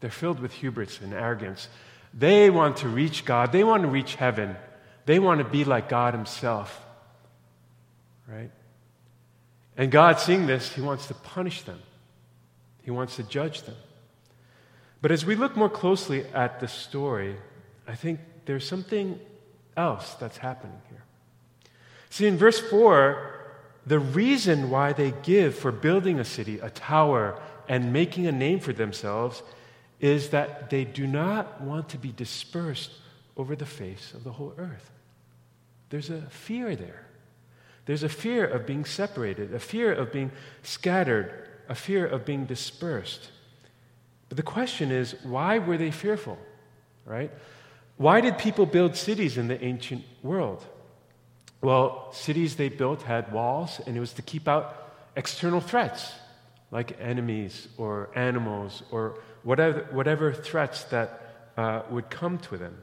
They're 0.00 0.10
filled 0.10 0.38
with 0.38 0.52
hubris 0.52 1.00
and 1.00 1.12
arrogance. 1.12 1.68
They 2.14 2.50
want 2.50 2.78
to 2.78 2.88
reach 2.88 3.24
God, 3.24 3.52
they 3.52 3.64
want 3.64 3.82
to 3.82 3.88
reach 3.88 4.14
heaven, 4.14 4.56
they 5.06 5.18
want 5.18 5.38
to 5.38 5.44
be 5.44 5.64
like 5.64 5.88
God 5.88 6.14
Himself. 6.14 6.84
Right? 8.26 8.50
And 9.76 9.90
God, 9.90 10.18
seeing 10.20 10.46
this, 10.46 10.72
He 10.72 10.80
wants 10.80 11.06
to 11.06 11.14
punish 11.14 11.62
them, 11.62 11.80
He 12.82 12.90
wants 12.90 13.16
to 13.16 13.22
judge 13.22 13.62
them. 13.62 13.76
But 15.00 15.12
as 15.12 15.24
we 15.24 15.36
look 15.36 15.56
more 15.56 15.70
closely 15.70 16.24
at 16.34 16.60
the 16.60 16.68
story, 16.68 17.36
I 17.86 17.94
think 17.94 18.20
there's 18.46 18.66
something 18.66 19.20
else 19.76 20.14
that's 20.14 20.38
happening 20.38 20.80
here. 20.90 21.04
See, 22.10 22.26
in 22.26 22.36
verse 22.36 22.58
4, 22.58 23.38
the 23.86 23.98
reason 23.98 24.70
why 24.70 24.92
they 24.92 25.12
give 25.22 25.54
for 25.54 25.70
building 25.70 26.18
a 26.18 26.24
city, 26.24 26.58
a 26.58 26.70
tower, 26.70 27.40
and 27.68 27.92
making 27.92 28.26
a 28.26 28.32
name 28.32 28.60
for 28.60 28.72
themselves 28.72 29.42
is 30.00 30.30
that 30.30 30.70
they 30.70 30.84
do 30.84 31.06
not 31.06 31.60
want 31.60 31.88
to 31.90 31.98
be 31.98 32.12
dispersed 32.12 32.92
over 33.36 33.56
the 33.56 33.66
face 33.66 34.12
of 34.14 34.24
the 34.24 34.32
whole 34.32 34.54
earth. 34.58 34.90
There's 35.90 36.10
a 36.10 36.22
fear 36.22 36.76
there. 36.76 37.06
There's 37.86 38.02
a 38.02 38.08
fear 38.08 38.46
of 38.46 38.66
being 38.66 38.84
separated, 38.84 39.54
a 39.54 39.58
fear 39.58 39.92
of 39.92 40.12
being 40.12 40.30
scattered, 40.62 41.48
a 41.68 41.74
fear 41.74 42.06
of 42.06 42.24
being 42.24 42.44
dispersed. 42.44 43.30
But 44.28 44.36
the 44.36 44.42
question 44.42 44.90
is 44.90 45.14
why 45.22 45.58
were 45.58 45.78
they 45.78 45.90
fearful? 45.90 46.38
Right? 47.06 47.30
Why 47.96 48.20
did 48.20 48.38
people 48.38 48.66
build 48.66 48.94
cities 48.94 49.38
in 49.38 49.48
the 49.48 49.62
ancient 49.64 50.04
world? 50.22 50.64
Well, 51.60 52.12
cities 52.12 52.56
they 52.56 52.68
built 52.68 53.02
had 53.02 53.32
walls, 53.32 53.80
and 53.86 53.96
it 53.96 54.00
was 54.00 54.12
to 54.14 54.22
keep 54.22 54.46
out 54.46 54.92
external 55.16 55.60
threats 55.60 56.12
like 56.70 56.96
enemies 57.00 57.68
or 57.76 58.10
animals 58.14 58.82
or 58.90 59.18
whatever, 59.42 59.86
whatever 59.92 60.32
threats 60.32 60.84
that 60.84 61.50
uh, 61.56 61.82
would 61.90 62.10
come 62.10 62.38
to 62.38 62.56
them. 62.56 62.76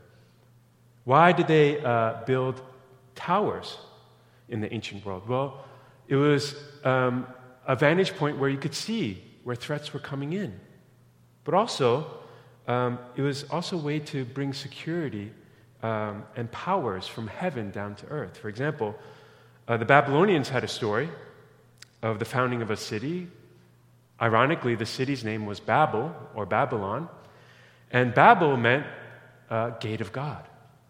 Why 1.04 1.32
did 1.32 1.48
they 1.48 1.84
uh, 1.84 2.24
build 2.26 2.62
towers 3.16 3.78
in 4.50 4.62
the 4.62 4.74
ancient 4.74 5.06
world? 5.06 5.28
Well, 5.28 5.66
it 6.08 6.16
was 6.16 6.56
um, 6.84 7.28
a 7.66 7.76
vantage 7.76 8.16
point 8.16 8.38
where 8.38 8.50
you 8.50 8.58
could 8.58 8.74
see 8.74 9.24
where 9.44 9.56
threats 9.56 9.94
were 9.94 10.00
coming 10.00 10.34
in. 10.34 10.60
But 11.44 11.54
also, 11.54 12.08
um, 12.68 13.00
it 13.16 13.22
was 13.22 13.44
also 13.52 13.78
a 13.78 13.82
way 13.82 14.00
to 14.00 14.26
bring 14.26 14.54
security 14.54 15.32
um, 15.84 16.24
and 16.36 16.52
powers 16.52 17.08
from 17.08 17.28
heaven 17.28 17.70
down 17.72 17.96
to 17.96 18.08
earth. 18.08 18.38
For 18.38 18.50
example, 18.50 18.96
uh, 19.68 19.78
the 19.78 19.86
Babylonians 19.86 20.50
had 20.50 20.64
a 20.64 20.68
story 20.68 21.10
of 22.02 22.20
the 22.20 22.26
founding 22.26 22.62
of 22.62 22.72
a 22.72 22.78
city. 22.78 23.28
Ironically, 24.22 24.76
the 24.76 24.86
city's 24.86 25.24
name 25.24 25.46
was 25.46 25.60
Babel 25.60 26.16
or 26.34 26.46
Babylon, 26.46 27.10
and 27.92 28.14
Babel 28.14 28.58
meant 28.58 28.86
uh, 29.50 29.72
gate 29.72 30.02
of 30.02 30.12
God. 30.12 30.44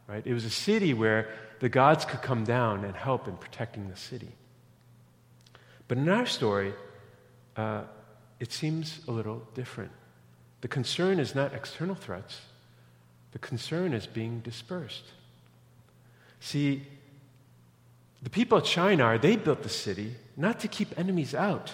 Right? 0.08 0.26
It 0.26 0.34
was 0.34 0.46
a 0.46 0.50
city 0.52 0.94
where 0.94 1.30
the 1.60 1.70
gods 1.70 2.06
could 2.06 2.22
come 2.22 2.44
down 2.44 2.84
and 2.84 2.96
help 2.96 3.28
in 3.28 3.38
protecting 3.38 3.90
the 3.90 3.96
city. 3.96 4.32
But 5.88 5.98
in 5.98 6.10
our 6.10 6.26
story, 6.26 6.74
uh, 7.56 7.82
it 8.40 8.52
seems 8.52 9.02
a 9.08 9.12
little 9.12 9.42
different. 9.54 9.92
The 10.62 10.68
concern 10.68 11.20
is 11.20 11.36
not 11.36 11.54
external 11.54 11.96
threats, 11.96 12.42
the 13.32 13.40
concern 13.40 13.94
is 13.94 14.08
being 14.08 14.40
dispersed. 14.40 15.04
See, 16.40 16.86
the 18.22 18.30
people 18.30 18.58
of 18.58 18.68
Shinar, 18.68 19.18
they 19.18 19.36
built 19.36 19.64
the 19.64 19.70
city 19.70 20.16
not 20.38 20.60
to 20.62 20.68
keep 20.68 20.98
enemies 20.98 21.36
out, 21.36 21.74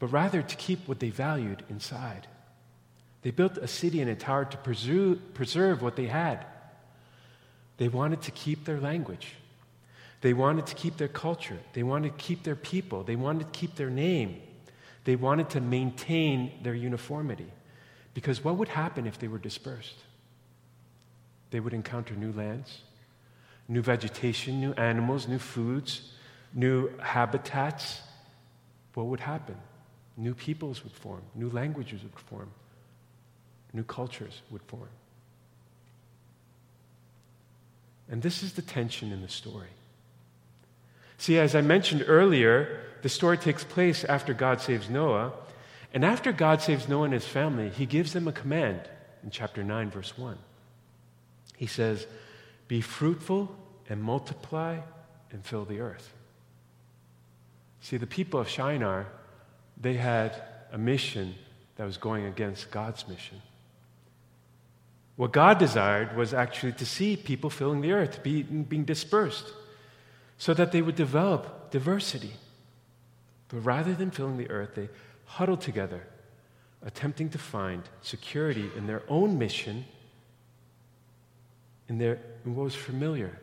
but 0.00 0.08
rather 0.08 0.42
to 0.42 0.56
keep 0.56 0.88
what 0.88 0.98
they 0.98 1.10
valued 1.10 1.62
inside. 1.68 2.26
They 3.22 3.30
built 3.30 3.58
a 3.58 3.68
city 3.68 4.00
and 4.00 4.10
a 4.10 4.16
tower 4.16 4.46
to 4.46 4.56
preserve, 4.56 5.82
what 5.82 5.94
they 5.94 6.06
had. 6.06 6.44
They 7.76 7.88
wanted 7.88 8.22
to 8.22 8.30
keep 8.30 8.64
their 8.64 8.80
language. 8.80 9.34
They 10.22 10.32
wanted 10.32 10.66
to 10.66 10.74
keep 10.74 10.96
their 10.96 11.08
culture. 11.08 11.58
They 11.74 11.82
wanted 11.82 12.18
to 12.18 12.24
keep 12.24 12.42
their 12.42 12.56
people. 12.56 13.04
They 13.04 13.16
wanted 13.16 13.52
to 13.52 13.58
keep 13.58 13.76
their 13.76 13.90
name. 13.90 14.40
They 15.04 15.16
wanted 15.16 15.50
to 15.50 15.60
maintain 15.60 16.52
their 16.62 16.74
uniformity. 16.74 17.52
Because 18.14 18.42
what 18.42 18.56
would 18.56 18.68
happen 18.68 19.06
if 19.06 19.18
they 19.18 19.28
were 19.28 19.38
dispersed? 19.38 19.96
They 21.50 21.60
would 21.60 21.74
encounter 21.74 22.14
new 22.14 22.32
lands, 22.32 22.80
new 23.68 23.82
vegetation, 23.82 24.60
new 24.60 24.72
animals, 24.72 25.28
new 25.28 25.38
foods, 25.38 26.12
new 26.54 26.90
habitats. 26.98 28.00
What 28.94 29.06
would 29.06 29.20
happen? 29.20 29.56
New 30.20 30.34
peoples 30.34 30.84
would 30.84 30.92
form, 30.92 31.22
new 31.34 31.48
languages 31.48 32.02
would 32.02 32.12
form, 32.12 32.50
new 33.72 33.82
cultures 33.82 34.42
would 34.50 34.60
form. 34.64 34.90
And 38.10 38.20
this 38.20 38.42
is 38.42 38.52
the 38.52 38.60
tension 38.60 39.12
in 39.12 39.22
the 39.22 39.30
story. 39.30 39.70
See, 41.16 41.38
as 41.38 41.54
I 41.54 41.62
mentioned 41.62 42.04
earlier, 42.06 42.80
the 43.00 43.08
story 43.08 43.38
takes 43.38 43.64
place 43.64 44.04
after 44.04 44.34
God 44.34 44.60
saves 44.60 44.90
Noah. 44.90 45.32
And 45.94 46.04
after 46.04 46.32
God 46.32 46.60
saves 46.60 46.86
Noah 46.86 47.04
and 47.04 47.14
his 47.14 47.26
family, 47.26 47.70
he 47.70 47.86
gives 47.86 48.12
them 48.12 48.28
a 48.28 48.32
command 48.32 48.80
in 49.22 49.30
chapter 49.30 49.64
9, 49.64 49.90
verse 49.90 50.18
1. 50.18 50.36
He 51.56 51.66
says, 51.66 52.06
Be 52.68 52.82
fruitful 52.82 53.56
and 53.88 54.02
multiply 54.02 54.80
and 55.32 55.42
fill 55.44 55.64
the 55.64 55.80
earth. 55.80 56.12
See, 57.80 57.96
the 57.96 58.06
people 58.06 58.38
of 58.38 58.50
Shinar, 58.50 59.06
they 59.80 59.94
had 59.94 60.42
a 60.72 60.78
mission 60.78 61.34
that 61.76 61.84
was 61.84 61.96
going 61.96 62.26
against 62.26 62.70
God's 62.70 63.08
mission. 63.08 63.40
What 65.16 65.32
God 65.32 65.58
desired 65.58 66.16
was 66.16 66.32
actually 66.32 66.72
to 66.72 66.86
see 66.86 67.16
people 67.16 67.50
filling 67.50 67.80
the 67.80 67.92
earth, 67.92 68.22
be, 68.22 68.42
being 68.42 68.84
dispersed. 68.84 69.52
so 70.40 70.54
that 70.54 70.72
they 70.72 70.80
would 70.80 70.96
develop 70.96 71.70
diversity. 71.70 72.32
But 73.48 73.58
rather 73.58 73.92
than 73.92 74.10
filling 74.10 74.38
the 74.38 74.48
earth, 74.48 74.74
they 74.74 74.88
huddled 75.26 75.60
together, 75.60 76.06
attempting 76.82 77.28
to 77.28 77.38
find 77.38 77.82
security 78.00 78.70
in 78.74 78.86
their 78.86 79.02
own 79.06 79.36
mission, 79.36 79.84
in, 81.90 81.98
their, 81.98 82.18
in 82.46 82.54
what 82.54 82.64
was 82.64 82.74
familiar, 82.74 83.38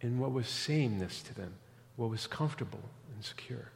in 0.00 0.20
what 0.20 0.30
was 0.30 0.46
sameness 0.46 1.22
to 1.22 1.34
them, 1.34 1.54
what 1.96 2.08
was 2.08 2.28
comfortable 2.28 2.84
and 3.12 3.24
secure. 3.24 3.71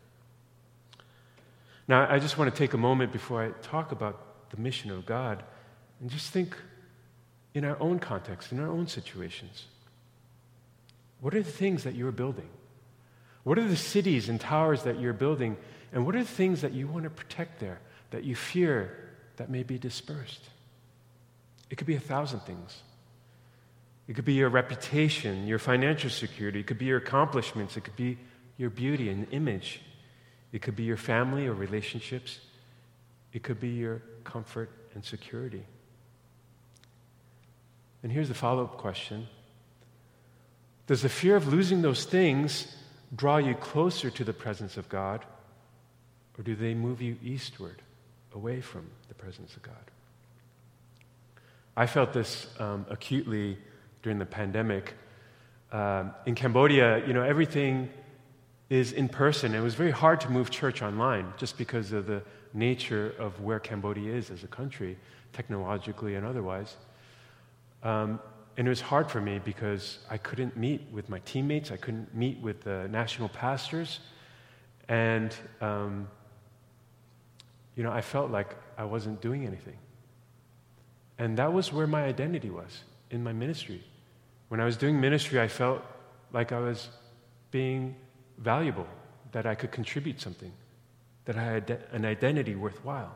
Now, 1.89 2.11
I 2.11 2.19
just 2.19 2.37
want 2.37 2.53
to 2.53 2.59
take 2.59 2.75
a 2.75 2.79
moment 2.79 3.13
before 3.13 3.45
I 3.45 3.51
talk 3.63 3.93
about 3.93 4.51
the 4.51 4.57
mission 4.57 4.91
of 4.91 5.07
God 5.07 5.43
and 6.01 6.11
just 6.11 6.33
think 6.33 6.57
in 7.55 7.65
our 7.65 7.81
own 7.81 7.99
context, 7.99 8.53
in 8.53 8.61
our 8.61 8.69
own 8.69 8.87
situations. 8.87 9.67
What 11.21 11.35
are 11.35 11.43
the 11.43 11.51
things 11.51 11.85
that 11.85 11.95
you're 11.95 12.13
building? 12.13 12.49
What 13.45 13.59
are 13.59 13.67
the 13.67 13.77
cities 13.77 14.29
and 14.29 14.41
towers 14.41 14.83
that 14.83 15.01
you're 15.01 15.13
building? 15.13 15.57
And 15.93 16.05
what 16.05 16.17
are 16.17 16.23
the 16.23 16.29
things 16.29 16.61
that 16.63 16.73
you 16.73 16.89
want 16.89 17.05
to 17.05 17.11
protect 17.11 17.61
there 17.61 17.81
that 18.11 18.25
you 18.25 18.35
fear 18.35 19.11
that 19.37 19.51
may 19.51 19.63
be 19.63 19.79
dispersed? 19.79 20.43
It 21.71 21.77
could 21.77 21.87
be 21.87 21.97
a 21.97 22.01
thousand 22.01 22.41
things. 22.41 22.83
It 24.09 24.15
could 24.15 24.25
be 24.25 24.35
your 24.35 24.49
reputation, 24.49 25.47
your 25.47 25.59
financial 25.59 26.11
security. 26.11 26.61
It 26.61 26.67
could 26.67 26.79
be 26.79 26.87
your 26.87 26.99
accomplishments. 26.99 27.77
It 27.77 27.83
could 27.83 27.97
be 27.97 28.19
your 28.57 28.71
beauty 28.71 29.09
and 29.09 29.27
image. 29.33 29.81
It 30.53 30.63
could 30.63 30.77
be 30.77 30.85
your 30.85 30.97
family 30.97 31.47
or 31.47 31.55
relationships. 31.55 32.39
It 33.33 33.43
could 33.43 33.61
be 33.61 33.69
your 33.69 34.03
comfort 34.25 34.71
and 34.95 35.05
security. 35.05 35.65
And 38.03 38.13
here's 38.13 38.29
the 38.29 38.35
follow 38.35 38.65
up 38.65 38.77
question 38.79 39.27
Does 40.87 41.03
the 41.03 41.09
fear 41.09 41.37
of 41.37 41.49
losing 41.49 41.83
those 41.83 42.05
things 42.05 42.77
draw 43.15 43.37
you 43.37 43.55
closer 43.55 44.11
to 44.11 44.25
the 44.25 44.33
presence 44.33 44.77
of 44.77 44.89
God, 44.89 45.25
or 46.39 46.43
do 46.43 46.55
they 46.55 46.75
move 46.75 47.01
you 47.03 47.17
eastward, 47.23 47.83
away 48.35 48.61
from 48.61 48.91
the 49.09 49.15
presence 49.15 49.57
of 49.57 49.63
God? 49.63 49.75
I 51.77 51.87
felt 51.87 52.13
this 52.13 52.47
um, 52.59 52.87
acutely 52.89 53.59
during 54.03 54.19
the 54.19 54.27
pandemic. 54.27 54.95
Um, 55.73 56.13
in 56.25 56.35
Cambodia, 56.35 57.07
you 57.07 57.13
know, 57.13 57.23
everything 57.23 57.91
is 58.69 58.93
in 58.93 59.09
person. 59.09 59.55
It 59.55 59.61
was 59.61 59.75
very 59.75 59.91
hard 59.91 60.21
to 60.23 60.31
move 60.31 60.51
church 60.51 60.83
online 60.83 61.33
just 61.37 61.57
because 61.57 61.93
of 61.93 62.07
the 62.07 62.23
nature 62.53 63.15
of 63.19 63.41
where 63.41 63.61
Cambodia 63.61 64.13
is 64.13 64.31
as 64.31 64.43
a 64.43 64.49
country, 64.49 64.97
technologically 65.33 66.17
and 66.17 66.27
otherwise. 66.27 66.77
Um, 67.83 68.21
and 68.57 68.67
it 68.67 68.71
was 68.71 68.81
hard 68.81 69.11
for 69.11 69.21
me 69.21 69.39
because 69.39 69.99
I 70.11 70.17
couldn't 70.17 70.57
meet 70.57 70.81
with 70.91 71.09
my 71.09 71.19
teammates, 71.21 71.71
I 71.71 71.77
couldn't 71.77 72.15
meet 72.15 72.41
with 72.41 72.63
the 72.63 72.89
national 72.89 73.29
pastors, 73.29 74.01
and 74.89 75.37
um, 75.61 76.09
you 77.77 77.83
know, 77.83 77.93
I 77.93 78.01
felt 78.01 78.31
like 78.31 78.57
I 78.79 78.85
wasn't 78.85 79.21
doing 79.21 79.47
anything. 79.47 79.77
And 81.19 81.37
that 81.37 81.53
was 81.53 81.73
where 81.73 81.87
my 81.87 82.05
identity 82.05 82.51
was 82.51 82.83
in 83.11 83.23
my 83.23 83.33
ministry. 83.33 83.83
When 84.49 84.61
I 84.61 84.65
was 84.65 84.77
doing 84.77 85.01
ministry, 85.01 85.41
I 85.41 85.49
felt 85.49 85.83
like 86.33 86.53
I 86.53 86.59
was 86.59 86.89
being 87.51 87.97
valuable, 88.39 88.87
that 89.33 89.47
I 89.47 89.55
could 89.55 89.73
contribute 89.73 90.21
something, 90.21 90.53
that 91.25 91.37
I 91.37 91.45
had 91.45 91.85
an 91.93 92.05
identity 92.05 92.55
worthwhile. 92.55 93.15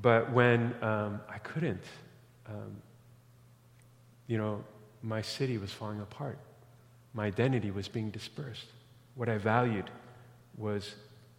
But 0.00 0.32
when 0.32 0.74
um, 0.82 1.20
I 1.28 1.38
couldn't, 1.38 1.84
um, 2.46 2.76
you 4.26 4.38
know, 4.38 4.64
my 5.02 5.22
city 5.22 5.58
was 5.58 5.70
falling 5.70 6.00
apart. 6.00 6.38
My 7.12 7.26
identity 7.26 7.70
was 7.70 7.88
being 7.88 8.10
dispersed. 8.10 8.66
What 9.14 9.28
I 9.28 9.38
valued 9.38 9.90
was 10.56 10.94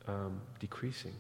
um, 0.08 0.42
decreasing. 0.60 1.14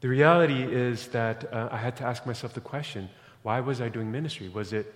The 0.00 0.08
reality 0.08 0.62
is 0.62 1.08
that 1.08 1.52
uh, 1.52 1.68
I 1.70 1.76
had 1.76 1.96
to 1.96 2.04
ask 2.04 2.26
myself 2.26 2.54
the 2.54 2.60
question 2.60 3.08
why 3.42 3.60
was 3.60 3.80
I 3.80 3.88
doing 3.88 4.10
ministry? 4.10 4.48
Was 4.48 4.72
it 4.72 4.92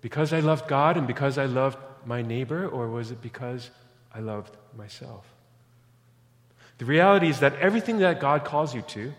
because 0.00 0.32
I 0.32 0.40
loved 0.40 0.68
God 0.68 0.96
and 0.96 1.06
because 1.06 1.38
I 1.38 1.44
loved 1.46 1.78
my 2.06 2.22
neighbor, 2.22 2.68
or 2.68 2.88
was 2.88 3.10
it 3.10 3.20
because 3.20 3.70
I 4.12 4.20
loved 4.20 4.56
myself? 4.76 5.26
The 6.78 6.84
reality 6.84 7.28
is 7.28 7.40
that 7.40 7.54
everything 7.56 7.98
that 7.98 8.20
God 8.20 8.44
calls 8.44 8.74
you 8.74 8.82
to, 8.82 9.12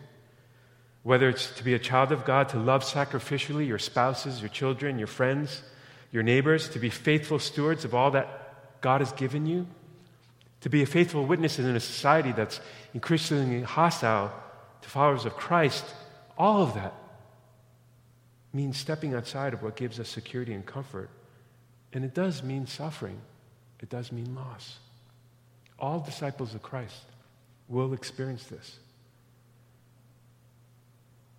whether 1.04 1.30
it's 1.30 1.52
to 1.52 1.64
be 1.64 1.74
a 1.74 1.80
child 1.80 2.12
of 2.12 2.26
God, 2.26 2.50
to 2.50 2.60
love 2.60 2.84
sacrificially 2.84 3.68
your 3.68 3.80
spouses, 3.80 4.42
your 4.42 4.50
children, 4.50 4.98
your 4.98 5.08
friends, 5.08 5.62
your 6.12 6.24
neighbors, 6.24 6.70
to 6.70 6.80
be 6.80 6.90
faithful 6.90 7.40
stewards 7.40 7.86
of 7.86 7.94
all 7.94 8.12
that 8.12 8.82
God 8.82 9.02
has 9.02 9.12
given 9.14 9.46
you, 9.46 9.68
to 10.62 10.70
be 10.70 10.82
a 10.82 10.86
faithful 10.86 11.26
witness 11.26 11.60
in 11.60 11.66
a 11.76 11.80
society 11.80 12.32
that's 12.32 12.60
increasingly 12.94 13.62
hostile 13.62 14.34
to 14.82 14.90
followers 14.90 15.26
of 15.26 15.36
Christ, 15.36 15.86
all 16.38 16.62
of 16.62 16.74
that 16.74 16.94
means 18.54 18.78
stepping 18.78 19.14
outside 19.14 19.54
of 19.54 19.62
what 19.62 19.76
gives 19.76 20.00
us 20.00 20.10
security 20.10 20.54
and 20.54 20.66
comfort 20.66 21.10
and 21.96 22.04
it 22.04 22.14
does 22.14 22.44
mean 22.44 22.68
suffering, 22.68 23.20
it 23.82 23.90
does 23.90 24.12
mean 24.12 24.36
loss. 24.36 24.80
All 25.80 26.02
disciples 26.02 26.54
of 26.54 26.62
Christ 26.62 27.06
will 27.70 27.94
experience 27.94 28.44
this. 28.44 28.80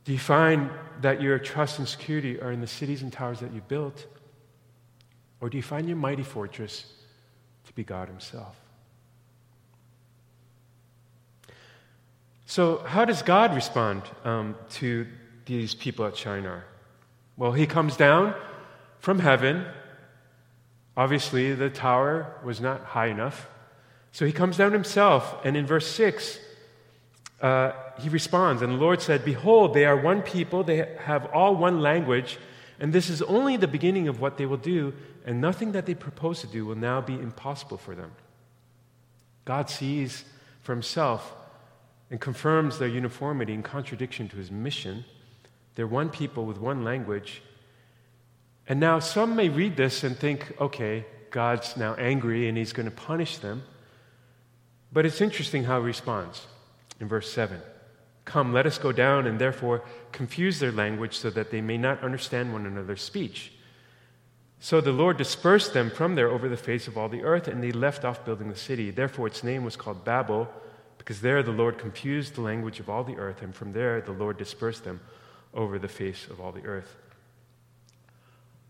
Do 0.05 0.13
you 0.13 0.19
find 0.19 0.71
that 1.03 1.21
your 1.21 1.39
trust 1.39 1.79
and 1.79 1.87
security 1.87 2.41
are 2.41 2.53
in 2.53 2.63
the 2.63 2.67
cities 2.67 3.03
and 3.03 3.13
towers 3.13 3.41
that 3.41 3.53
you 3.53 3.61
built? 3.69 4.07
Or 5.43 5.51
do 5.51 5.59
you 5.59 5.63
find 5.63 5.87
your 5.89 5.97
mighty 5.97 6.23
fortress 6.23 6.87
to 7.67 7.73
be 7.75 7.85
God 7.85 8.09
Himself? 8.09 8.57
So, 12.47 12.79
how 12.79 13.05
does 13.05 13.23
God 13.23 13.55
respond 13.55 14.05
um, 14.25 14.55
to 14.71 15.07
these 15.45 15.75
people 15.75 16.07
at 16.07 16.17
Shinar? 16.17 16.65
Well, 17.37 17.53
He 17.53 17.67
comes 17.67 17.97
down 17.97 18.35
from 19.01 19.19
heaven 19.19 19.67
Obviously, 20.97 21.53
the 21.55 21.71
tower 21.71 22.33
was 22.43 22.61
not 22.61 22.83
high 22.85 23.07
enough. 23.07 23.49
So 24.13 24.25
he 24.25 24.33
comes 24.33 24.57
down 24.57 24.73
himself, 24.73 25.45
and 25.45 25.57
in 25.57 25.67
verse 25.67 25.87
6, 25.89 26.39
uh, 27.43 27.73
he 27.99 28.09
responds, 28.09 28.63
And 28.63 28.73
the 28.73 28.79
Lord 28.79 29.03
said, 29.03 29.25
Behold, 29.25 29.75
they 29.75 29.85
are 29.85 29.97
one 29.97 30.23
people, 30.23 30.65
they 30.65 30.97
have 31.01 31.27
all 31.27 31.55
one 31.55 31.81
language, 31.81 32.39
and 32.81 32.93
this 32.93 33.11
is 33.11 33.21
only 33.23 33.57
the 33.57 33.69
beginning 33.69 34.09
of 34.09 34.21
what 34.21 34.39
they 34.39 34.47
will 34.47 34.57
do, 34.57 34.95
and 35.27 35.41
nothing 35.41 35.73
that 35.73 35.85
they 35.85 35.95
propose 35.95 36.41
to 36.41 36.47
do 36.47 36.65
will 36.65 36.77
now 36.77 37.01
be 37.01 37.15
impossible 37.15 37.77
for 37.77 37.95
them. 37.95 38.13
God 39.45 39.69
sees 39.69 40.25
for 40.63 40.73
himself 40.73 41.35
and 42.11 42.21
confirms 42.21 42.79
their 42.79 42.89
uniformity 42.89 43.53
in 43.53 43.63
contradiction 43.63 44.29
to 44.29 44.37
his 44.37 44.51
mission. 44.51 45.05
They're 45.75 45.87
one 45.87 46.09
people 46.09 46.47
with 46.47 46.59
one 46.59 46.85
language, 46.85 47.43
and 48.69 48.81
now 48.81 48.99
some 48.99 49.37
may 49.37 49.49
read 49.49 49.77
this 49.77 50.03
and 50.05 50.17
think, 50.17 50.53
okay, 50.61 51.05
God's 51.31 51.77
now 51.77 51.95
angry 51.95 52.49
and 52.49 52.57
he's 52.57 52.73
going 52.73 52.87
to 52.89 52.95
punish 52.95 53.39
them. 53.39 53.63
But 54.93 55.07
it's 55.07 55.21
interesting 55.21 55.65
how 55.65 55.81
he 55.81 55.87
responds 55.87 56.47
in 57.01 57.09
verse 57.09 57.31
7. 57.33 57.61
Come, 58.25 58.53
let 58.53 58.67
us 58.67 58.79
go 58.79 58.91
down 58.91 59.27
and 59.27 59.39
therefore 59.39 59.85
confuse 60.11 60.59
their 60.59 60.73
language 60.73 61.17
so 61.17 61.31
that 61.31 61.51
they 61.51 61.61
may 61.61 61.79
not 61.79 62.03
understand 62.03 62.53
one 62.53 62.67
another's 62.67 63.03
speech. 63.03 63.53
So 64.59 64.81
the 64.81 64.93
Lord 64.93 65.17
dispersed 65.17 65.75
them 65.75 65.91
from 65.91 66.15
there 66.15 66.29
over 66.29 66.49
the 66.49 66.57
face 66.57 66.89
of 66.89 66.97
all 66.97 67.09
the 67.09 67.23
earth, 67.23 67.47
and 67.47 67.63
they 67.63 67.73
left 67.73 68.05
off 68.05 68.25
building 68.25 68.49
the 68.49 68.57
city. 68.57 68.91
Therefore, 68.91 69.27
its 69.27 69.45
name 69.45 69.65
was 69.65 69.77
called 69.77 70.05
Babel, 70.05 70.49
because 70.99 71.21
there 71.21 71.43
the 71.43 71.53
Lord 71.53 71.79
confused 71.79 72.35
the 72.35 72.41
language 72.41 72.81
of 72.81 72.89
all 72.89 73.05
the 73.05 73.17
earth, 73.17 73.43
and 73.43 73.55
from 73.55 73.73
there 73.73 74.01
the 74.01 74.13
Lord 74.13 74.39
dispersed 74.39 74.85
them 74.85 75.01
over 75.55 75.79
the 75.79 75.89
face 75.89 76.27
of 76.29 76.41
all 76.41 76.53
the 76.53 76.65
earth. 76.65 76.97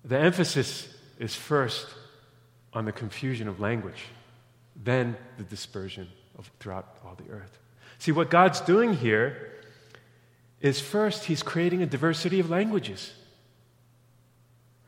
The 0.06 0.18
emphasis 0.18 0.88
is 1.18 1.34
first 1.34 1.86
on 2.72 2.84
the 2.84 2.92
confusion 2.92 3.48
of 3.48 3.58
language, 3.58 4.04
then 4.76 5.16
the 5.36 5.42
dispersion 5.42 6.08
of, 6.38 6.48
throughout 6.60 6.96
all 7.04 7.16
the 7.16 7.32
earth. 7.32 7.58
See, 7.98 8.12
what 8.12 8.30
God's 8.30 8.60
doing 8.60 8.94
here 8.94 9.52
is 10.60 10.80
first, 10.80 11.24
He's 11.24 11.42
creating 11.42 11.82
a 11.82 11.86
diversity 11.86 12.38
of 12.38 12.48
languages. 12.48 13.12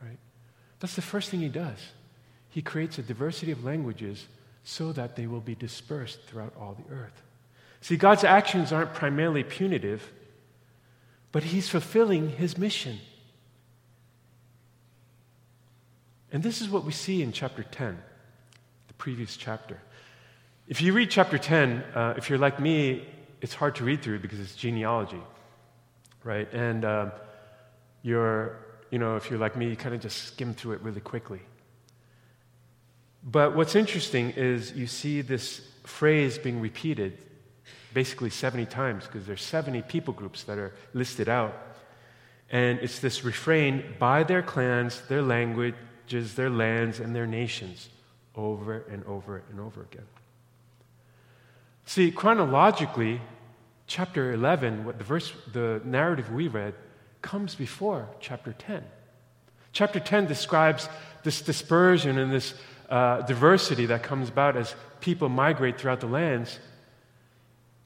Right? 0.01 0.19
That's 0.79 0.95
the 0.95 1.03
first 1.03 1.31
thing 1.31 1.41
He 1.41 1.49
does. 1.49 1.79
He 2.51 2.63
creates 2.63 2.99
a 2.99 3.03
diversity 3.03 3.51
of 3.51 3.65
languages 3.65 4.27
so 4.63 4.93
that 4.93 5.17
they 5.17 5.27
will 5.27 5.41
be 5.41 5.55
dispersed 5.55 6.23
throughout 6.27 6.55
all 6.61 6.75
the 6.75 6.95
earth. 6.95 7.23
See, 7.81 7.97
God's 7.97 8.25
actions 8.25 8.73
aren't 8.73 8.95
primarily 8.95 9.43
punitive, 9.43 10.13
but 11.33 11.43
He's 11.43 11.69
fulfilling 11.69 12.31
His 12.31 12.57
mission. 12.57 12.99
And 16.33 16.43
this 16.43 16.61
is 16.61 16.69
what 16.69 16.85
we 16.85 16.93
see 16.93 17.23
in 17.23 17.33
chapter 17.33 17.63
10, 17.63 17.99
the 18.89 18.95
previous 18.95 19.37
chapter. 19.37 19.81
If 20.67 20.83
you 20.83 20.93
read 20.93 21.11
chapter 21.11 21.39
10, 21.39 21.85
uh, 21.95 22.15
if 22.17 22.29
you're 22.29 22.39
like 22.39 22.61
me, 22.61 23.07
it's 23.41 23.55
hard 23.55 23.77
to 23.77 23.85
read 23.85 24.03
through 24.03 24.19
because 24.19 24.39
it's 24.39 24.55
genealogy, 24.55 25.23
right? 26.25 26.53
And 26.53 26.85
um, 26.85 27.13
you're, 28.03 28.59
you 28.91 28.99
know, 28.99 29.17
if 29.17 29.31
you're 29.31 29.39
like 29.39 29.57
me, 29.57 29.71
you 29.71 29.77
kind 29.77 29.95
of 29.95 30.01
just 30.03 30.25
skim 30.25 30.53
through 30.53 30.73
it 30.73 30.83
really 30.83 31.01
quickly. 31.01 31.41
But 33.25 33.57
what's 33.57 33.75
interesting 33.75 34.31
is 34.37 34.73
you 34.73 34.87
see 34.87 35.23
this 35.23 35.63
phrase 35.85 36.37
being 36.37 36.61
repeated 36.61 37.19
basically 37.95 38.31
70 38.31 38.67
times 38.67 39.07
because 39.07 39.27
there's 39.27 39.43
70 39.43 39.83
people 39.83 40.13
groups 40.13 40.45
that 40.45 40.59
are 40.59 40.75
listed 40.93 41.29
out. 41.29 41.57
And 42.51 42.79
it's 42.81 42.99
this 42.99 43.25
refrain 43.25 43.95
by 43.99 44.23
their 44.23 44.43
clans, 44.43 45.01
their 45.09 45.23
their 46.09 46.51
lands, 46.51 47.01
and 47.01 47.15
their 47.15 47.27
nations 47.27 47.89
over 48.35 48.85
and 48.91 49.05
over 49.05 49.43
and 49.51 49.61
over 49.61 49.83
again. 49.83 50.07
See, 51.85 52.11
chronologically, 52.11 53.21
chapter 53.87 54.33
11, 54.33 54.85
what 54.85 54.99
the 54.99 55.05
verse, 55.05 55.33
the 55.53 55.81
narrative 55.85 56.31
we 56.33 56.49
read, 56.49 56.75
comes 57.23 57.55
before 57.55 58.09
chapter 58.21 58.53
10. 58.53 58.85
Chapter 59.73 60.01
10 60.01 60.27
describes 60.27 60.89
this 61.25 61.43
dispersion 61.43 62.19
and 62.19 62.33
this 62.33 62.55
uh, 62.89 63.23
diversity 63.23 63.87
that 63.87 64.03
comes 64.03 64.29
about 64.29 64.57
as 64.57 64.75
people 65.01 65.29
migrate 65.29 65.81
throughout 65.81 66.01
the 66.01 66.07
lands. 66.07 66.59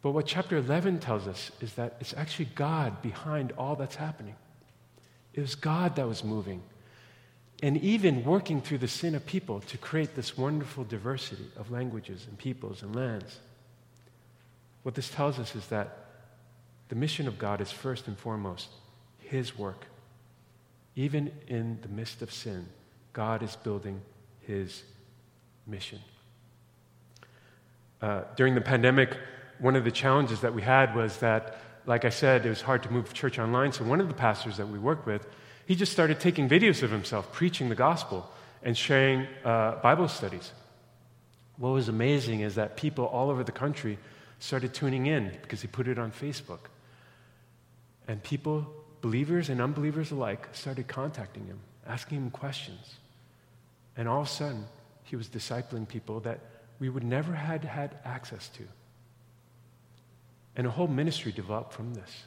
But 0.02 0.10
what 0.10 0.26
chapter 0.26 0.56
11 0.56 0.98
tells 0.98 1.26
us 1.26 1.50
is 1.60 1.74
that 1.74 1.96
it's 2.00 2.14
actually 2.16 2.48
God 2.54 3.02
behind 3.02 3.52
all 3.52 3.76
that's 3.76 3.96
happening. 3.96 4.34
It 5.34 5.40
was 5.40 5.54
God 5.54 5.96
that 5.96 6.06
was 6.06 6.24
moving 6.24 6.62
and 7.62 7.76
even 7.78 8.24
working 8.24 8.60
through 8.60 8.78
the 8.78 8.88
sin 8.88 9.14
of 9.14 9.24
people 9.24 9.60
to 9.60 9.78
create 9.78 10.16
this 10.16 10.36
wonderful 10.36 10.82
diversity 10.82 11.46
of 11.56 11.70
languages 11.70 12.26
and 12.28 12.36
peoples 12.36 12.82
and 12.82 12.94
lands. 12.94 13.38
What 14.82 14.96
this 14.96 15.08
tells 15.08 15.38
us 15.38 15.54
is 15.54 15.66
that 15.68 15.96
the 16.88 16.96
mission 16.96 17.28
of 17.28 17.38
God 17.38 17.60
is 17.60 17.70
first 17.70 18.08
and 18.08 18.18
foremost 18.18 18.68
His 19.20 19.56
work. 19.56 19.86
Even 20.96 21.30
in 21.46 21.78
the 21.82 21.88
midst 21.88 22.20
of 22.20 22.32
sin, 22.32 22.66
God 23.12 23.44
is 23.44 23.54
building 23.54 24.02
His 24.40 24.82
mission. 25.64 26.00
Uh, 28.02 28.22
during 28.36 28.56
the 28.56 28.60
pandemic, 28.60 29.16
one 29.60 29.76
of 29.76 29.84
the 29.84 29.92
challenges 29.92 30.40
that 30.40 30.52
we 30.52 30.62
had 30.62 30.96
was 30.96 31.18
that, 31.18 31.58
like 31.86 32.04
I 32.04 32.10
said, 32.10 32.44
it 32.44 32.48
was 32.48 32.60
hard 32.60 32.82
to 32.82 32.90
move 32.90 33.14
church 33.14 33.38
online. 33.38 33.70
So, 33.70 33.84
one 33.84 34.00
of 34.00 34.08
the 34.08 34.14
pastors 34.14 34.56
that 34.56 34.68
we 34.68 34.80
worked 34.80 35.06
with 35.06 35.24
he 35.66 35.74
just 35.74 35.92
started 35.92 36.20
taking 36.20 36.48
videos 36.48 36.82
of 36.82 36.90
himself 36.90 37.32
preaching 37.32 37.68
the 37.68 37.74
gospel 37.74 38.28
and 38.62 38.76
sharing 38.76 39.26
uh, 39.44 39.76
Bible 39.76 40.08
studies. 40.08 40.52
What 41.56 41.70
was 41.70 41.88
amazing 41.88 42.40
is 42.40 42.56
that 42.56 42.76
people 42.76 43.04
all 43.06 43.30
over 43.30 43.44
the 43.44 43.52
country 43.52 43.98
started 44.38 44.74
tuning 44.74 45.06
in 45.06 45.30
because 45.42 45.60
he 45.60 45.68
put 45.68 45.86
it 45.86 45.98
on 45.98 46.10
Facebook. 46.10 46.60
And 48.08 48.22
people, 48.22 48.66
believers 49.00 49.48
and 49.48 49.60
unbelievers 49.60 50.10
alike, 50.10 50.48
started 50.52 50.88
contacting 50.88 51.46
him, 51.46 51.60
asking 51.86 52.18
him 52.18 52.30
questions. 52.30 52.96
And 53.96 54.08
all 54.08 54.22
of 54.22 54.26
a 54.26 54.30
sudden, 54.30 54.64
he 55.04 55.16
was 55.16 55.28
discipling 55.28 55.86
people 55.86 56.20
that 56.20 56.40
we 56.80 56.88
would 56.88 57.04
never 57.04 57.32
had 57.32 57.64
had 57.64 57.96
access 58.04 58.48
to. 58.48 58.62
And 60.56 60.66
a 60.66 60.70
whole 60.70 60.88
ministry 60.88 61.30
developed 61.30 61.72
from 61.72 61.94
this. 61.94 62.24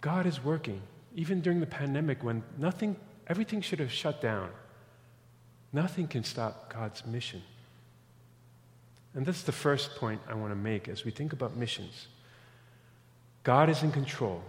God 0.00 0.26
is 0.26 0.44
working 0.44 0.82
even 1.14 1.40
during 1.40 1.60
the 1.60 1.66
pandemic 1.66 2.22
when 2.22 2.42
nothing, 2.58 2.96
everything 3.26 3.60
should 3.60 3.78
have 3.78 3.92
shut 3.92 4.20
down, 4.20 4.50
nothing 5.72 6.06
can 6.06 6.24
stop 6.24 6.72
God's 6.72 7.04
mission. 7.06 7.42
And 9.14 9.26
that's 9.26 9.42
the 9.42 9.52
first 9.52 9.96
point 9.96 10.20
I 10.28 10.34
want 10.34 10.52
to 10.52 10.56
make 10.56 10.88
as 10.88 11.04
we 11.04 11.10
think 11.10 11.32
about 11.32 11.56
missions. 11.56 12.08
God 13.42 13.68
is 13.68 13.82
in 13.82 13.92
control. 13.92 14.42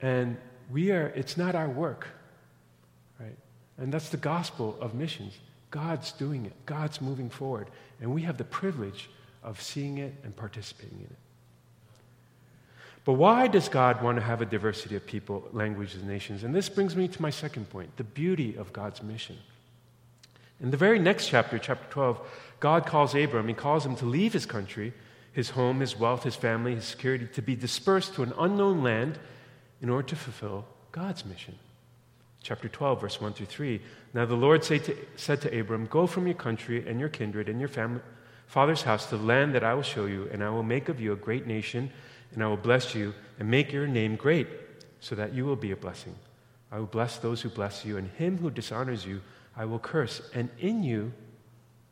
And 0.00 0.36
we 0.70 0.90
are, 0.92 1.08
it's 1.14 1.36
not 1.36 1.54
our 1.54 1.68
work, 1.68 2.08
right? 3.20 3.36
And 3.78 3.92
that's 3.92 4.08
the 4.08 4.16
gospel 4.16 4.78
of 4.80 4.94
missions. 4.94 5.38
God's 5.70 6.12
doing 6.12 6.46
it, 6.46 6.52
God's 6.66 7.00
moving 7.00 7.28
forward. 7.30 7.68
And 8.00 8.12
we 8.12 8.22
have 8.22 8.38
the 8.38 8.44
privilege 8.44 9.10
of 9.42 9.60
seeing 9.60 9.98
it 9.98 10.14
and 10.24 10.34
participating 10.34 10.98
in 10.98 11.04
it. 11.04 11.16
But 13.04 13.14
why 13.14 13.48
does 13.48 13.68
God 13.68 14.00
want 14.00 14.18
to 14.18 14.22
have 14.22 14.42
a 14.42 14.46
diversity 14.46 14.94
of 14.94 15.04
people, 15.04 15.48
languages, 15.52 15.96
and 15.96 16.08
nations? 16.08 16.44
And 16.44 16.54
this 16.54 16.68
brings 16.68 16.94
me 16.94 17.08
to 17.08 17.22
my 17.22 17.30
second 17.30 17.68
point 17.70 17.96
the 17.96 18.04
beauty 18.04 18.56
of 18.56 18.72
God's 18.72 19.02
mission. 19.02 19.38
In 20.60 20.70
the 20.70 20.76
very 20.76 21.00
next 21.00 21.28
chapter, 21.28 21.58
chapter 21.58 21.84
12, 21.90 22.20
God 22.60 22.86
calls 22.86 23.16
Abram, 23.16 23.48
he 23.48 23.54
calls 23.54 23.84
him 23.84 23.96
to 23.96 24.06
leave 24.06 24.32
his 24.32 24.46
country, 24.46 24.92
his 25.32 25.50
home, 25.50 25.80
his 25.80 25.98
wealth, 25.98 26.22
his 26.22 26.36
family, 26.36 26.76
his 26.76 26.84
security, 26.84 27.26
to 27.26 27.42
be 27.42 27.56
dispersed 27.56 28.14
to 28.14 28.22
an 28.22 28.32
unknown 28.38 28.84
land 28.84 29.18
in 29.80 29.90
order 29.90 30.06
to 30.08 30.16
fulfill 30.16 30.64
God's 30.92 31.24
mission. 31.24 31.58
Chapter 32.44 32.68
12, 32.68 33.00
verse 33.00 33.20
1 33.20 33.32
through 33.32 33.46
3. 33.46 33.80
Now 34.14 34.26
the 34.26 34.36
Lord 34.36 34.62
to, 34.62 34.96
said 35.16 35.40
to 35.40 35.58
Abram, 35.58 35.86
Go 35.86 36.06
from 36.06 36.26
your 36.26 36.36
country 36.36 36.86
and 36.88 37.00
your 37.00 37.08
kindred 37.08 37.48
and 37.48 37.58
your 37.58 37.68
family, 37.68 38.00
father's 38.46 38.82
house 38.82 39.06
to 39.06 39.16
the 39.16 39.24
land 39.24 39.54
that 39.54 39.64
I 39.64 39.74
will 39.74 39.82
show 39.82 40.06
you, 40.06 40.28
and 40.32 40.44
I 40.44 40.50
will 40.50 40.62
make 40.62 40.88
of 40.88 41.00
you 41.00 41.12
a 41.12 41.16
great 41.16 41.46
nation 41.46 41.90
and 42.34 42.42
I 42.42 42.46
will 42.46 42.56
bless 42.56 42.94
you 42.94 43.14
and 43.38 43.50
make 43.50 43.72
your 43.72 43.86
name 43.86 44.16
great, 44.16 44.48
so 45.00 45.14
that 45.14 45.34
you 45.34 45.44
will 45.44 45.56
be 45.56 45.72
a 45.72 45.76
blessing. 45.76 46.14
I 46.70 46.78
will 46.78 46.86
bless 46.86 47.18
those 47.18 47.42
who 47.42 47.48
bless 47.48 47.84
you, 47.84 47.96
and 47.96 48.08
him 48.10 48.38
who 48.38 48.50
dishonors 48.50 49.04
you 49.04 49.20
I 49.56 49.64
will 49.64 49.78
curse, 49.78 50.22
and 50.34 50.48
in 50.58 50.82
you 50.82 51.12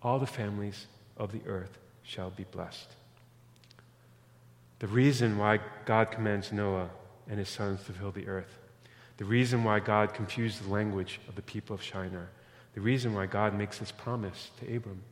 all 0.03 0.18
the 0.18 0.26
families 0.26 0.87
of 1.16 1.33
the 1.33 1.42
earth 1.46 1.79
shall 2.03 2.31
be 2.31 2.44
blessed. 2.44 2.88
The 4.79 4.87
reason 4.87 5.37
why 5.37 5.61
God 5.85 6.11
commands 6.11 6.53
Noah 6.53 6.88
and 7.29 7.38
his 7.38 7.50
sons 7.50 7.85
to 7.85 7.92
fill 7.92 8.12
the 8.12 8.29
earth, 8.29 8.59
the 9.18 9.26
reason 9.26 9.62
why 9.62 9.81
God 9.81 10.14
confused 10.14 10.64
the 10.64 10.72
language 10.72 11.20
of 11.29 11.35
the 11.35 11.42
people 11.42 11.74
of 11.74 11.83
Shinar, 11.83 12.31
the 12.74 12.81
reason 12.81 13.12
why 13.12 13.26
God 13.26 13.55
makes 13.55 13.79
this 13.79 13.92
promise 13.92 14.50
to 14.61 14.74
Abram 14.74 15.03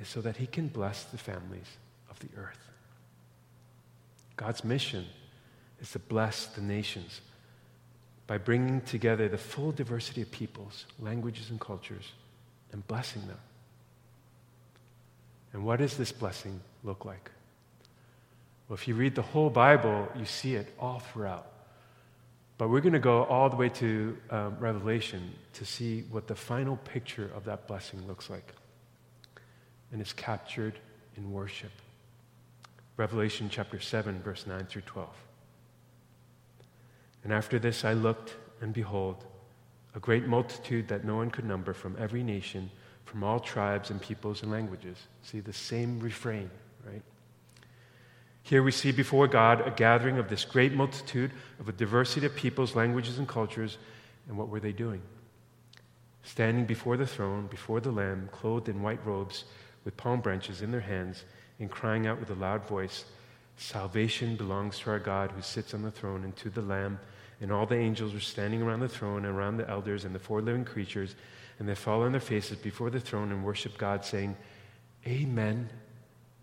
is 0.00 0.08
so 0.08 0.22
that 0.22 0.38
he 0.38 0.46
can 0.46 0.68
bless 0.68 1.04
the 1.04 1.18
families 1.18 1.76
of 2.08 2.18
the 2.20 2.28
earth. 2.38 2.69
God's 4.40 4.64
mission 4.64 5.04
is 5.82 5.90
to 5.90 5.98
bless 5.98 6.46
the 6.46 6.62
nations 6.62 7.20
by 8.26 8.38
bringing 8.38 8.80
together 8.80 9.28
the 9.28 9.36
full 9.36 9.70
diversity 9.70 10.22
of 10.22 10.30
peoples, 10.30 10.86
languages, 10.98 11.50
and 11.50 11.60
cultures 11.60 12.12
and 12.72 12.86
blessing 12.86 13.20
them. 13.26 13.36
And 15.52 15.62
what 15.62 15.78
does 15.78 15.98
this 15.98 16.10
blessing 16.10 16.58
look 16.84 17.04
like? 17.04 17.30
Well, 18.66 18.76
if 18.76 18.88
you 18.88 18.94
read 18.94 19.14
the 19.14 19.20
whole 19.20 19.50
Bible, 19.50 20.08
you 20.16 20.24
see 20.24 20.54
it 20.54 20.72
all 20.80 21.00
throughout. 21.00 21.46
But 22.56 22.70
we're 22.70 22.80
going 22.80 22.94
to 22.94 22.98
go 22.98 23.24
all 23.24 23.50
the 23.50 23.56
way 23.56 23.68
to 23.68 24.16
um, 24.30 24.56
Revelation 24.58 25.34
to 25.52 25.66
see 25.66 26.04
what 26.10 26.28
the 26.28 26.34
final 26.34 26.78
picture 26.78 27.30
of 27.36 27.44
that 27.44 27.66
blessing 27.66 28.06
looks 28.06 28.30
like. 28.30 28.54
And 29.92 30.00
it's 30.00 30.14
captured 30.14 30.78
in 31.18 31.30
worship. 31.30 31.72
Revelation 33.00 33.48
chapter 33.50 33.80
7, 33.80 34.20
verse 34.20 34.46
9 34.46 34.66
through 34.66 34.82
12. 34.82 35.08
And 37.24 37.32
after 37.32 37.58
this 37.58 37.82
I 37.82 37.94
looked, 37.94 38.36
and 38.60 38.74
behold, 38.74 39.24
a 39.94 39.98
great 39.98 40.26
multitude 40.26 40.88
that 40.88 41.02
no 41.02 41.16
one 41.16 41.30
could 41.30 41.46
number 41.46 41.72
from 41.72 41.96
every 41.98 42.22
nation, 42.22 42.70
from 43.06 43.24
all 43.24 43.40
tribes 43.40 43.88
and 43.88 44.02
peoples 44.02 44.42
and 44.42 44.52
languages. 44.52 44.98
See 45.22 45.40
the 45.40 45.54
same 45.54 45.98
refrain, 45.98 46.50
right? 46.86 47.00
Here 48.42 48.62
we 48.62 48.70
see 48.70 48.92
before 48.92 49.28
God 49.28 49.66
a 49.66 49.70
gathering 49.70 50.18
of 50.18 50.28
this 50.28 50.44
great 50.44 50.74
multitude 50.74 51.30
of 51.58 51.70
a 51.70 51.72
diversity 51.72 52.26
of 52.26 52.36
peoples, 52.36 52.76
languages, 52.76 53.16
and 53.16 53.26
cultures. 53.26 53.78
And 54.28 54.36
what 54.36 54.50
were 54.50 54.60
they 54.60 54.72
doing? 54.72 55.00
Standing 56.22 56.66
before 56.66 56.98
the 56.98 57.06
throne, 57.06 57.46
before 57.46 57.80
the 57.80 57.92
Lamb, 57.92 58.28
clothed 58.30 58.68
in 58.68 58.82
white 58.82 59.00
robes, 59.06 59.44
with 59.86 59.96
palm 59.96 60.20
branches 60.20 60.60
in 60.60 60.70
their 60.70 60.82
hands 60.82 61.24
and 61.60 61.70
crying 61.70 62.06
out 62.06 62.18
with 62.18 62.30
a 62.30 62.34
loud 62.34 62.66
voice, 62.66 63.04
Salvation 63.60 64.36
belongs 64.36 64.78
to 64.78 64.90
our 64.90 64.98
God 64.98 65.30
who 65.32 65.42
sits 65.42 65.74
on 65.74 65.82
the 65.82 65.90
throne 65.90 66.24
and 66.24 66.34
to 66.36 66.48
the 66.48 66.62
Lamb. 66.62 66.98
And 67.42 67.52
all 67.52 67.66
the 67.66 67.76
angels 67.76 68.14
were 68.14 68.20
standing 68.20 68.62
around 68.62 68.80
the 68.80 68.88
throne 68.88 69.26
and 69.26 69.36
around 69.36 69.58
the 69.58 69.68
elders 69.68 70.06
and 70.06 70.14
the 70.14 70.18
four 70.18 70.40
living 70.40 70.64
creatures, 70.64 71.14
and 71.58 71.68
they 71.68 71.74
fall 71.74 72.02
on 72.02 72.12
their 72.12 72.22
faces 72.22 72.56
before 72.56 72.88
the 72.88 73.00
throne 73.00 73.30
and 73.30 73.44
worship 73.44 73.76
God, 73.76 74.04
saying, 74.04 74.34
Amen. 75.06 75.68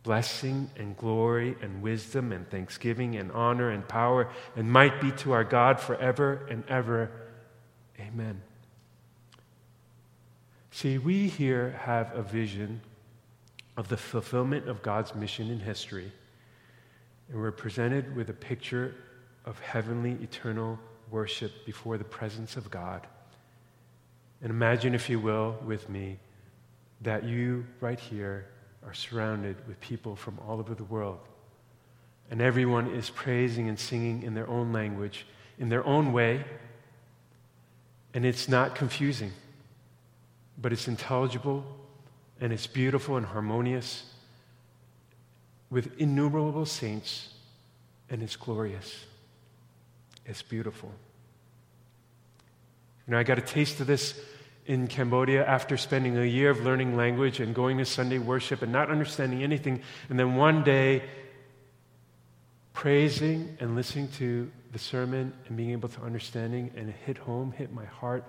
Blessing 0.04 0.70
and 0.78 0.96
glory 0.96 1.58
and 1.62 1.82
wisdom 1.82 2.32
and 2.32 2.48
thanksgiving 2.50 3.16
and 3.16 3.32
honor 3.32 3.72
and 3.72 3.86
power 3.88 4.30
and 4.56 4.72
might 4.72 5.02
be 5.02 5.12
to 5.12 5.34
our 5.34 5.44
God 5.44 5.80
forever 5.80 6.48
and 6.50 6.64
ever. 6.70 7.12
Amen. 8.00 8.42
See, 10.72 10.98
we 10.98 11.28
here 11.28 11.72
have 11.82 12.16
a 12.16 12.22
vision 12.22 12.82
of 13.78 13.88
the 13.88 13.98
fulfillment 13.98 14.68
of 14.68 14.82
God's 14.82 15.16
mission 15.16 15.50
in 15.52 15.60
history. 15.60 16.12
And 17.30 17.40
we're 17.40 17.52
presented 17.52 18.16
with 18.16 18.30
a 18.30 18.34
picture 18.34 18.96
of 19.46 19.60
heavenly, 19.60 20.18
eternal 20.22 20.80
worship 21.12 21.66
before 21.66 21.98
the 21.98 22.04
presence 22.04 22.58
of 22.58 22.70
God. 22.70 23.08
And 24.42 24.50
imagine, 24.50 24.96
if 24.96 25.10
you 25.10 25.20
will, 25.20 25.58
with 25.66 25.90
me, 25.90 26.18
that 27.02 27.24
you 27.24 27.66
right 27.80 28.00
here 28.00 28.48
are 28.86 28.94
surrounded 28.94 29.56
with 29.68 29.80
people 29.80 30.16
from 30.16 30.40
all 30.46 30.60
over 30.60 30.74
the 30.74 30.84
world. 30.84 31.20
And 32.32 32.42
everyone 32.42 32.94
is 32.94 33.10
praising 33.10 33.70
and 33.70 33.80
singing 33.80 34.24
in 34.24 34.34
their 34.34 34.50
own 34.50 34.74
language, 34.74 35.26
in 35.60 35.70
their 35.70 35.86
own 35.86 36.12
way. 36.12 36.44
And 38.14 38.26
it's 38.26 38.50
not 38.50 38.76
confusing. 38.76 39.32
but 40.58 40.74
it's 40.74 40.88
intelligible 40.88 41.64
and 42.40 42.54
it's 42.54 42.68
beautiful 42.68 43.18
and 43.18 43.26
harmonious 43.26 44.04
with 45.70 46.00
innumerable 46.00 46.66
saints, 46.66 47.30
and 48.10 48.24
it's 48.24 48.36
glorious. 48.36 49.06
It's 50.26 50.42
beautiful. 50.42 50.92
You 53.06 53.12
know, 53.12 53.20
I 53.20 53.24
got 53.24 53.38
a 53.38 53.42
taste 53.42 53.80
of 53.80 53.88
this 53.88 54.20
in 54.66 54.88
Cambodia 54.88 55.46
after 55.46 55.78
spending 55.78 56.18
a 56.18 56.26
year 56.26 56.50
of 56.50 56.64
learning 56.64 56.98
language 56.98 57.40
and 57.40 57.56
going 57.56 57.78
to 57.78 57.86
Sunday 57.86 58.20
worship 58.20 58.62
and 58.62 58.72
not 58.72 58.90
understanding 58.90 59.44
anything. 59.44 59.82
And 60.10 60.20
then 60.20 60.36
one 60.36 60.64
day, 60.64 61.04
praising 62.74 63.58
and 63.60 63.76
listening 63.76 64.10
to 64.10 64.52
the 64.74 64.80
sermon 64.80 65.34
and 65.48 65.58
being 65.58 65.72
able 65.72 65.90
to 65.90 66.02
understanding 66.02 66.70
and 66.76 66.90
it 66.90 66.96
hit 67.06 67.18
home, 67.18 67.52
hit 67.54 67.74
my 67.74 67.86
heart, 67.86 68.26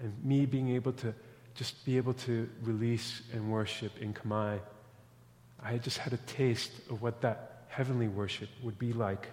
and 0.00 0.12
me 0.24 0.46
being 0.46 0.70
able 0.70 0.92
to 0.92 1.14
just 1.54 1.84
be 1.84 1.96
able 1.96 2.14
to 2.14 2.48
release 2.62 3.22
and 3.32 3.50
worship 3.50 3.92
in 4.00 4.12
Khmer. 4.12 4.60
I 5.62 5.78
just 5.78 5.98
had 5.98 6.12
a 6.12 6.18
taste 6.18 6.72
of 6.90 7.02
what 7.02 7.20
that 7.22 7.64
heavenly 7.68 8.08
worship 8.08 8.48
would 8.62 8.78
be 8.78 8.92
like. 8.92 9.28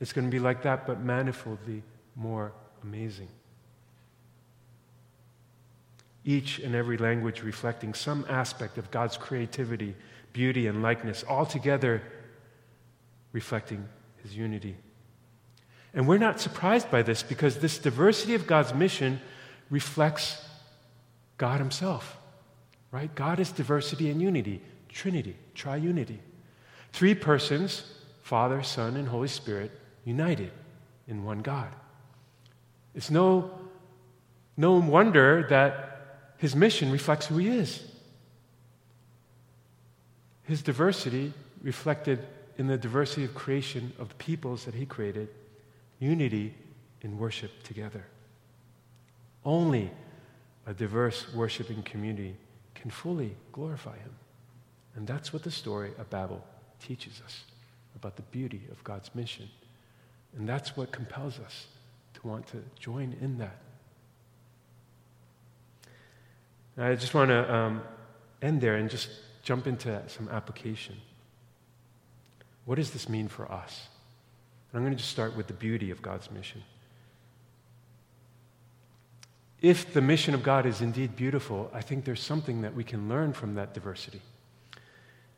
It's 0.00 0.12
going 0.12 0.26
to 0.26 0.30
be 0.30 0.40
like 0.40 0.62
that, 0.62 0.86
but 0.86 1.04
manifoldly 1.04 1.82
more 2.16 2.52
amazing 2.82 3.28
each 6.24 6.58
and 6.58 6.74
every 6.74 6.96
language 6.96 7.42
reflecting 7.42 7.94
some 7.94 8.24
aspect 8.28 8.78
of 8.78 8.90
God's 8.90 9.16
creativity, 9.16 9.94
beauty, 10.32 10.66
and 10.66 10.82
likeness, 10.82 11.22
all 11.22 11.44
together 11.44 12.02
reflecting 13.32 13.86
His 14.22 14.34
unity. 14.34 14.76
And 15.92 16.08
we're 16.08 16.18
not 16.18 16.40
surprised 16.40 16.90
by 16.90 17.02
this 17.02 17.22
because 17.22 17.58
this 17.58 17.78
diversity 17.78 18.34
of 18.34 18.46
God's 18.46 18.74
mission 18.74 19.20
reflects 19.70 20.42
God 21.36 21.58
Himself, 21.58 22.16
right? 22.90 23.14
God 23.14 23.40
is 23.40 23.52
diversity 23.52 24.10
and 24.10 24.20
unity, 24.20 24.62
Trinity, 24.88 25.36
triunity. 25.56 26.18
Three 26.92 27.14
persons, 27.16 27.94
Father, 28.22 28.62
Son, 28.62 28.96
and 28.96 29.08
Holy 29.08 29.26
Spirit, 29.26 29.72
united 30.04 30.52
in 31.08 31.24
one 31.24 31.40
God. 31.40 31.68
It's 32.94 33.10
no, 33.10 33.50
no 34.56 34.74
wonder 34.74 35.46
that 35.50 36.34
his 36.36 36.54
mission 36.54 36.92
reflects 36.92 37.26
who 37.26 37.38
he 37.38 37.48
is. 37.48 37.82
His 40.44 40.62
diversity 40.62 41.32
reflected 41.62 42.24
in 42.56 42.68
the 42.68 42.76
diversity 42.76 43.24
of 43.24 43.34
creation 43.34 43.92
of 43.98 44.10
the 44.10 44.14
peoples 44.14 44.64
that 44.64 44.74
he 44.74 44.86
created, 44.86 45.28
unity 45.98 46.54
in 47.00 47.18
worship 47.18 47.50
together. 47.64 48.04
Only 49.44 49.90
a 50.66 50.74
diverse 50.74 51.32
worshiping 51.34 51.82
community 51.82 52.36
can 52.74 52.90
fully 52.90 53.36
glorify 53.52 53.96
him. 53.96 54.14
And 54.96 55.06
that's 55.06 55.32
what 55.32 55.42
the 55.42 55.50
story 55.50 55.92
of 55.98 56.08
Babel 56.10 56.44
teaches 56.80 57.20
us 57.24 57.44
about 57.96 58.16
the 58.16 58.22
beauty 58.22 58.62
of 58.70 58.82
God's 58.84 59.14
mission. 59.14 59.48
And 60.36 60.48
that's 60.48 60.76
what 60.76 60.92
compels 60.92 61.38
us 61.38 61.66
to 62.14 62.26
want 62.26 62.46
to 62.48 62.62
join 62.78 63.16
in 63.20 63.38
that 63.38 63.58
I 66.76 66.94
just 66.96 67.14
want 67.14 67.30
to 67.30 67.54
um, 67.54 67.82
end 68.42 68.60
there 68.60 68.76
and 68.76 68.90
just 68.90 69.08
jump 69.42 69.66
into 69.66 70.02
some 70.08 70.28
application. 70.28 70.96
What 72.64 72.76
does 72.76 72.90
this 72.90 73.08
mean 73.08 73.28
for 73.28 73.50
us? 73.50 73.88
And 74.72 74.78
I'm 74.78 74.84
going 74.84 74.92
to 74.92 74.98
just 74.98 75.10
start 75.10 75.36
with 75.36 75.46
the 75.46 75.52
beauty 75.52 75.90
of 75.90 76.02
God's 76.02 76.30
mission. 76.30 76.62
If 79.64 79.94
the 79.94 80.02
mission 80.02 80.34
of 80.34 80.42
God 80.42 80.66
is 80.66 80.82
indeed 80.82 81.16
beautiful, 81.16 81.70
I 81.72 81.80
think 81.80 82.04
there's 82.04 82.22
something 82.22 82.60
that 82.60 82.74
we 82.74 82.84
can 82.84 83.08
learn 83.08 83.32
from 83.32 83.54
that 83.54 83.72
diversity. 83.72 84.20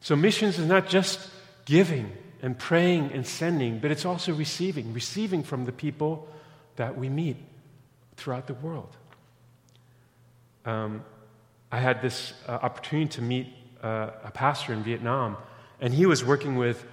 So, 0.00 0.16
missions 0.16 0.58
is 0.58 0.66
not 0.66 0.88
just 0.88 1.30
giving 1.64 2.10
and 2.42 2.58
praying 2.58 3.12
and 3.12 3.24
sending, 3.24 3.78
but 3.78 3.92
it's 3.92 4.04
also 4.04 4.34
receiving, 4.34 4.92
receiving 4.92 5.44
from 5.44 5.64
the 5.64 5.70
people 5.70 6.26
that 6.74 6.98
we 6.98 7.08
meet 7.08 7.36
throughout 8.16 8.48
the 8.48 8.54
world. 8.54 8.96
Um, 10.64 11.04
I 11.70 11.78
had 11.78 12.02
this 12.02 12.32
uh, 12.48 12.50
opportunity 12.50 13.10
to 13.10 13.22
meet 13.22 13.46
uh, 13.80 14.10
a 14.24 14.32
pastor 14.32 14.72
in 14.72 14.82
Vietnam, 14.82 15.36
and 15.80 15.94
he 15.94 16.04
was 16.04 16.24
working 16.24 16.56
with 16.56 16.84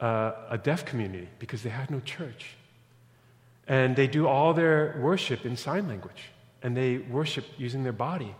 uh, 0.00 0.32
a 0.50 0.58
deaf 0.58 0.84
community 0.84 1.28
because 1.38 1.62
they 1.62 1.70
had 1.70 1.92
no 1.92 2.00
church. 2.00 2.56
And 3.68 3.94
they 3.94 4.08
do 4.08 4.26
all 4.26 4.52
their 4.52 4.98
worship 5.00 5.46
in 5.46 5.56
sign 5.56 5.86
language, 5.86 6.31
and 6.62 6.76
they 6.76 6.98
worship 6.98 7.44
using 7.58 7.82
their 7.82 7.92
body. 7.92 8.34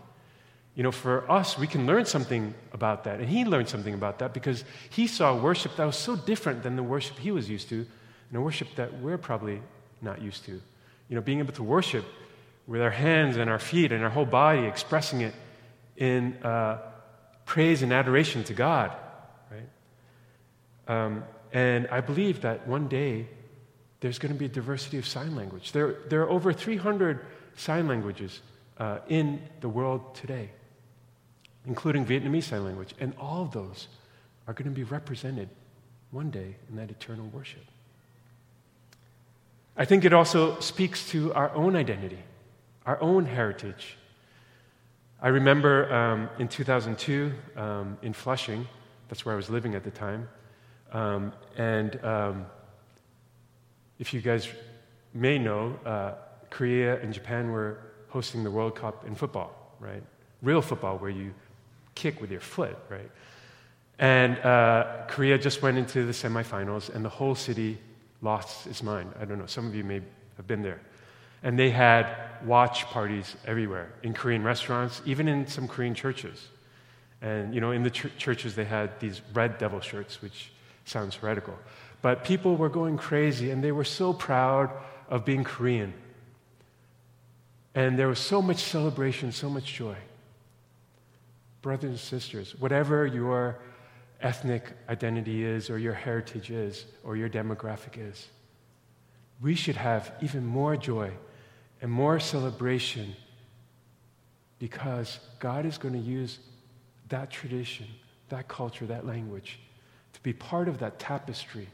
You 0.75 0.83
know, 0.83 0.91
for 0.91 1.29
us, 1.29 1.57
we 1.57 1.67
can 1.67 1.85
learn 1.85 2.05
something 2.05 2.53
about 2.71 3.03
that. 3.03 3.19
And 3.19 3.29
he 3.29 3.45
learned 3.45 3.69
something 3.69 3.93
about 3.93 4.19
that 4.19 4.33
because 4.33 4.63
he 4.89 5.05
saw 5.05 5.35
worship 5.37 5.75
that 5.75 5.85
was 5.85 5.97
so 5.97 6.15
different 6.15 6.63
than 6.63 6.75
the 6.75 6.83
worship 6.83 7.19
he 7.19 7.31
was 7.31 7.49
used 7.49 7.69
to, 7.69 7.85
and 8.29 8.37
a 8.37 8.41
worship 8.41 8.67
that 8.75 8.99
we're 8.99 9.19
probably 9.19 9.61
not 10.01 10.21
used 10.21 10.45
to. 10.45 10.53
You 11.09 11.15
know, 11.15 11.21
being 11.21 11.39
able 11.39 11.53
to 11.53 11.63
worship 11.63 12.05
with 12.65 12.81
our 12.81 12.89
hands 12.89 13.37
and 13.37 13.49
our 13.49 13.59
feet 13.59 13.91
and 13.91 14.03
our 14.03 14.09
whole 14.09 14.25
body, 14.25 14.65
expressing 14.65 15.21
it 15.21 15.33
in 15.97 16.33
uh, 16.43 16.79
praise 17.45 17.83
and 17.83 17.93
adoration 17.93 18.43
to 18.45 18.53
God, 18.53 18.91
right? 19.51 19.69
Um, 20.87 21.23
and 21.51 21.87
I 21.87 22.01
believe 22.01 22.41
that 22.41 22.67
one 22.67 22.87
day 22.87 23.27
there's 23.99 24.17
going 24.17 24.33
to 24.33 24.37
be 24.37 24.45
a 24.45 24.49
diversity 24.49 24.97
of 24.97 25.05
sign 25.05 25.35
language. 25.35 25.71
There, 25.71 25.97
there 26.09 26.21
are 26.23 26.29
over 26.29 26.51
300 26.51 27.25
sign 27.55 27.87
languages 27.87 28.41
uh, 28.77 28.99
in 29.07 29.41
the 29.61 29.69
world 29.69 30.15
today, 30.15 30.49
including 31.65 32.05
Vietnamese 32.05 32.43
Sign 32.43 32.63
Language, 32.65 32.93
and 32.99 33.13
all 33.19 33.43
of 33.43 33.51
those 33.51 33.87
are 34.47 34.53
going 34.53 34.69
to 34.69 34.75
be 34.75 34.83
represented 34.83 35.49
one 36.11 36.29
day 36.29 36.55
in 36.69 36.75
that 36.75 36.89
eternal 36.89 37.25
worship. 37.27 37.63
I 39.75 39.85
think 39.85 40.05
it 40.05 40.13
also 40.13 40.59
speaks 40.59 41.07
to 41.09 41.33
our 41.33 41.53
own 41.55 41.75
identity, 41.75 42.19
our 42.85 43.01
own 43.01 43.25
heritage, 43.25 43.97
I 45.23 45.29
remember 45.29 45.91
um, 45.93 46.29
in 46.37 46.49
2002 46.49 47.31
um, 47.55 47.97
in 48.01 48.11
Flushing, 48.11 48.67
that's 49.07 49.25
where 49.25 49.31
I 49.31 49.37
was 49.37 49.49
living 49.49 49.73
at 49.73 49.85
the 49.85 49.89
time, 49.89 50.27
um, 50.91 51.31
and 51.55 51.97
um, 52.03 52.45
if 53.99 54.13
you 54.13 54.19
guys 54.19 54.49
may 55.13 55.39
know, 55.39 55.79
uh, 55.85 56.15
Korea 56.53 57.01
and 57.01 57.11
Japan 57.11 57.51
were 57.51 57.79
hosting 58.09 58.43
the 58.43 58.51
World 58.51 58.75
Cup 58.75 59.07
in 59.07 59.15
football, 59.15 59.75
right? 59.79 60.03
Real 60.43 60.61
football, 60.61 60.99
where 60.99 61.09
you 61.09 61.33
kick 61.95 62.21
with 62.21 62.29
your 62.29 62.41
foot, 62.41 62.77
right? 62.89 63.09
And 63.97 64.37
uh, 64.37 65.05
Korea 65.07 65.39
just 65.39 65.63
went 65.63 65.79
into 65.79 66.05
the 66.05 66.11
semifinals, 66.11 66.93
and 66.93 67.03
the 67.03 67.09
whole 67.09 67.33
city 67.33 67.79
lost 68.21 68.67
its 68.67 68.83
mind. 68.83 69.11
I 69.19 69.25
don't 69.25 69.39
know, 69.39 69.47
some 69.47 69.65
of 69.65 69.73
you 69.73 69.83
may 69.83 70.01
have 70.37 70.45
been 70.45 70.61
there. 70.61 70.79
And 71.41 71.57
they 71.57 71.71
had 71.71 72.05
watch 72.45 72.85
parties 72.85 73.35
everywhere 73.47 73.91
in 74.03 74.13
Korean 74.13 74.43
restaurants, 74.43 75.01
even 75.05 75.27
in 75.27 75.47
some 75.47 75.67
Korean 75.67 75.95
churches. 75.95 76.49
And, 77.23 77.55
you 77.55 77.61
know, 77.61 77.71
in 77.71 77.81
the 77.81 77.89
ch- 77.89 78.15
churches, 78.19 78.53
they 78.53 78.65
had 78.65 78.99
these 78.99 79.21
red 79.33 79.57
devil 79.57 79.81
shirts, 79.81 80.21
which 80.21 80.51
sounds 80.85 81.15
heretical. 81.15 81.57
But 82.03 82.23
people 82.23 82.57
were 82.57 82.69
going 82.69 82.97
crazy, 82.97 83.49
and 83.49 83.63
they 83.63 83.71
were 83.71 83.83
so 83.83 84.13
proud 84.13 84.69
of 85.09 85.25
being 85.25 85.43
Korean. 85.43 85.93
And 87.75 87.97
there 87.97 88.07
was 88.07 88.19
so 88.19 88.41
much 88.41 88.63
celebration, 88.63 89.31
so 89.31 89.49
much 89.49 89.73
joy. 89.73 89.95
Brothers 91.61 91.89
and 91.89 91.99
sisters, 91.99 92.55
whatever 92.59 93.05
your 93.07 93.59
ethnic 94.21 94.71
identity 94.89 95.43
is, 95.43 95.69
or 95.69 95.77
your 95.77 95.93
heritage 95.93 96.51
is, 96.51 96.85
or 97.03 97.15
your 97.15 97.29
demographic 97.29 97.97
is, 97.97 98.27
we 99.41 99.55
should 99.55 99.75
have 99.75 100.13
even 100.21 100.45
more 100.45 100.77
joy 100.77 101.11
and 101.81 101.91
more 101.91 102.19
celebration 102.19 103.15
because 104.59 105.19
God 105.39 105.65
is 105.65 105.77
going 105.77 105.93
to 105.93 105.99
use 105.99 106.39
that 107.09 107.29
tradition, 107.29 107.87
that 108.29 108.47
culture, 108.47 108.85
that 108.85 109.05
language 109.05 109.59
to 110.13 110.21
be 110.21 110.31
part 110.31 110.69
of 110.69 110.79
that 110.79 110.99
tapestry 110.99 111.67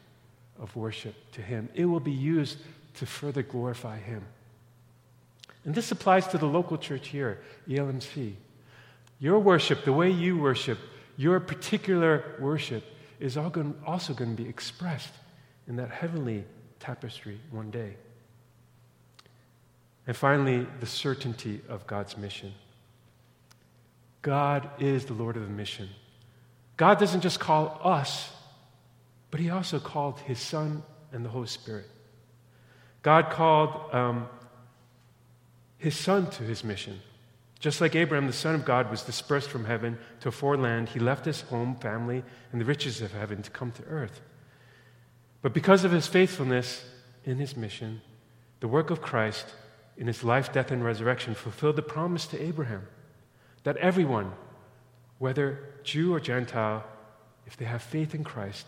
of 0.60 0.76
worship 0.76 1.14
to 1.34 1.42
Him. 1.42 1.70
It 1.76 1.86
will 1.86 2.00
be 2.00 2.12
used 2.12 2.58
to 2.96 3.06
further 3.06 3.44
glorify 3.44 4.00
Him. 4.00 4.26
And 5.66 5.76
this 5.76 5.92
applies 5.92 6.28
to 6.28 6.38
the 6.38 6.46
local 6.46 6.78
church 6.78 7.10
here, 7.10 7.42
ELMC. 7.68 8.34
Your 9.20 9.40
worship, 9.40 9.84
the 9.84 9.94
way 9.94 10.10
you 10.10 10.38
worship, 10.38 10.80
your 11.18 11.40
particular 11.40 12.36
worship, 12.40 12.84
is 13.20 13.36
going, 13.36 13.76
also 13.86 14.14
going 14.14 14.36
to 14.36 14.42
be 14.42 14.50
expressed 14.50 15.14
in 15.68 15.76
that 15.76 15.92
heavenly 15.92 16.46
tapestry 16.80 17.40
one 17.52 17.70
day. 17.70 17.96
And 20.08 20.16
finally, 20.16 20.66
the 20.80 20.86
certainty 20.86 21.62
of 21.70 21.86
God's 21.86 22.18
mission. 22.18 22.54
God 24.22 24.70
is 24.80 25.06
the 25.06 25.14
Lord 25.14 25.38
of 25.38 25.44
the 25.44 25.50
mission. 25.50 25.90
God 26.78 26.98
doesn't 26.98 27.22
just 27.22 27.40
call 27.40 27.80
us, 27.84 28.32
but 29.32 29.40
He 29.40 29.50
also 29.50 29.80
called 29.80 30.20
His 30.22 30.40
Son 30.40 30.82
and 31.12 31.24
the 31.24 31.30
Holy 31.30 31.48
Spirit. 31.48 31.86
God 33.02 33.30
called 33.30 33.94
um, 33.94 34.28
His 35.80 35.98
Son 35.98 36.30
to 36.32 36.44
His 36.44 36.64
mission. 36.64 37.00
Just 37.60 37.82
like 37.82 37.96
Abraham, 37.96 38.28
the 38.28 38.34
Son 38.34 38.56
of 38.56 38.64
God, 38.64 38.90
was 38.90 39.04
dispersed 39.04 39.50
from 39.50 39.66
heaven 39.66 39.98
to 40.22 40.30
a 40.30 40.32
foreign 40.32 40.62
land, 40.62 40.90
he 40.90 41.00
left 41.00 41.26
his 41.26 41.42
home, 41.42 41.76
family, 41.76 42.24
and 42.52 42.62
the 42.62 42.66
riches 42.66 43.02
of 43.02 43.12
heaven 43.12 43.42
to 43.42 43.52
come 43.52 43.72
to 43.74 43.84
earth. 43.84 44.22
But 45.42 45.54
because 45.54 45.84
of 45.84 45.92
his 45.92 46.08
faithfulness 46.08 46.86
in 47.26 47.38
his 47.38 47.58
mission, 47.58 48.02
the 48.62 48.70
work 48.70 48.90
of 48.90 49.02
Christ 49.02 49.46
in 49.98 50.08
his 50.08 50.24
life, 50.24 50.54
death, 50.54 50.72
and 50.72 50.84
resurrection 50.84 51.36
fulfilled 51.36 51.76
the 51.76 51.82
promise 51.82 52.28
to 52.28 52.42
Abraham 52.42 52.88
that 53.64 53.76
everyone, 53.78 54.32
whether 55.18 55.60
Jew 55.84 56.14
or 56.14 56.22
Gentile, 56.22 56.86
if 57.46 57.58
they 57.58 57.66
have 57.66 57.82
faith 57.82 58.16
in 58.16 58.24
Christ, 58.24 58.66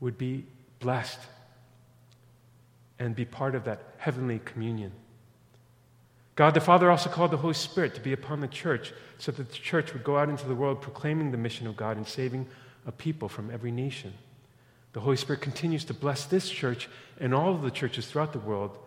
would 0.00 0.16
be 0.16 0.46
blessed 0.80 1.20
and 2.98 3.14
be 3.14 3.26
part 3.26 3.54
of 3.54 3.64
that 3.64 3.82
heavenly 3.98 4.40
communion. 4.44 4.92
God 6.34 6.54
the 6.54 6.60
Father 6.60 6.90
also 6.90 7.10
called 7.10 7.30
the 7.30 7.36
Holy 7.36 7.54
Spirit 7.54 7.94
to 7.94 8.00
be 8.00 8.12
upon 8.12 8.40
the 8.40 8.48
church 8.48 8.92
so 9.18 9.32
that 9.32 9.50
the 9.50 9.58
church 9.58 9.92
would 9.92 10.02
go 10.02 10.16
out 10.16 10.28
into 10.28 10.46
the 10.46 10.54
world 10.54 10.80
proclaiming 10.80 11.30
the 11.30 11.36
mission 11.36 11.66
of 11.66 11.76
God 11.76 11.96
and 11.96 12.06
saving 12.06 12.46
a 12.86 12.92
people 12.92 13.28
from 13.28 13.50
every 13.50 13.70
nation. 13.70 14.12
The 14.94 15.00
Holy 15.00 15.16
Spirit 15.16 15.42
continues 15.42 15.84
to 15.86 15.94
bless 15.94 16.24
this 16.24 16.48
church 16.48 16.88
and 17.20 17.34
all 17.34 17.54
of 17.54 17.62
the 17.62 17.70
churches 17.70 18.06
throughout 18.06 18.32
the 18.32 18.38
world 18.38 18.78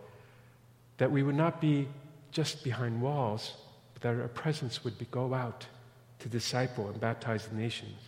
that 0.98 1.10
we 1.10 1.22
would 1.22 1.34
not 1.34 1.60
be 1.60 1.88
just 2.32 2.64
behind 2.64 3.00
walls, 3.00 3.54
but 3.94 4.02
that 4.02 4.20
our 4.20 4.28
presence 4.28 4.84
would 4.84 4.98
be, 4.98 5.06
go 5.10 5.32
out 5.32 5.66
to 6.18 6.28
disciple 6.28 6.88
and 6.88 7.00
baptize 7.00 7.46
the 7.46 7.56
nations. 7.56 7.98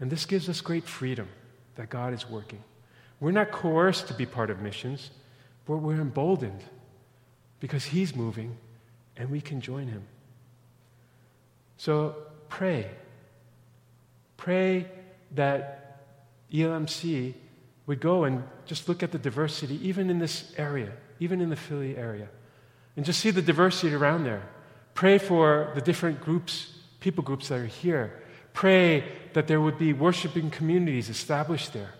And 0.00 0.10
this 0.10 0.26
gives 0.26 0.48
us 0.48 0.60
great 0.60 0.84
freedom 0.84 1.28
that 1.76 1.90
God 1.90 2.12
is 2.12 2.28
working. 2.28 2.62
We're 3.20 3.32
not 3.32 3.52
coerced 3.52 4.08
to 4.08 4.14
be 4.14 4.26
part 4.26 4.50
of 4.50 4.60
missions, 4.60 5.10
but 5.66 5.76
we're 5.76 6.00
emboldened 6.00 6.62
because 7.62 7.84
He's 7.84 8.16
moving 8.16 8.56
and 9.16 9.30
we 9.30 9.40
can 9.40 9.60
join 9.60 9.86
Him. 9.86 10.02
So 11.76 12.16
pray. 12.48 12.90
Pray 14.36 14.88
that 15.36 16.00
ELMC 16.52 17.34
would 17.86 18.00
go 18.00 18.24
and 18.24 18.42
just 18.66 18.88
look 18.88 19.04
at 19.04 19.12
the 19.12 19.18
diversity, 19.18 19.78
even 19.88 20.10
in 20.10 20.18
this 20.18 20.52
area, 20.58 20.90
even 21.20 21.40
in 21.40 21.50
the 21.50 21.56
Philly 21.56 21.96
area, 21.96 22.28
and 22.96 23.06
just 23.06 23.20
see 23.20 23.30
the 23.30 23.40
diversity 23.40 23.94
around 23.94 24.24
there. 24.24 24.42
Pray 24.94 25.18
for 25.18 25.70
the 25.76 25.80
different 25.80 26.20
groups, 26.20 26.74
people 26.98 27.22
groups 27.22 27.46
that 27.48 27.60
are 27.60 27.66
here. 27.66 28.22
Pray 28.54 29.04
that 29.34 29.46
there 29.46 29.60
would 29.60 29.78
be 29.78 29.92
worshiping 29.92 30.50
communities 30.50 31.08
established 31.08 31.72
there 31.72 31.94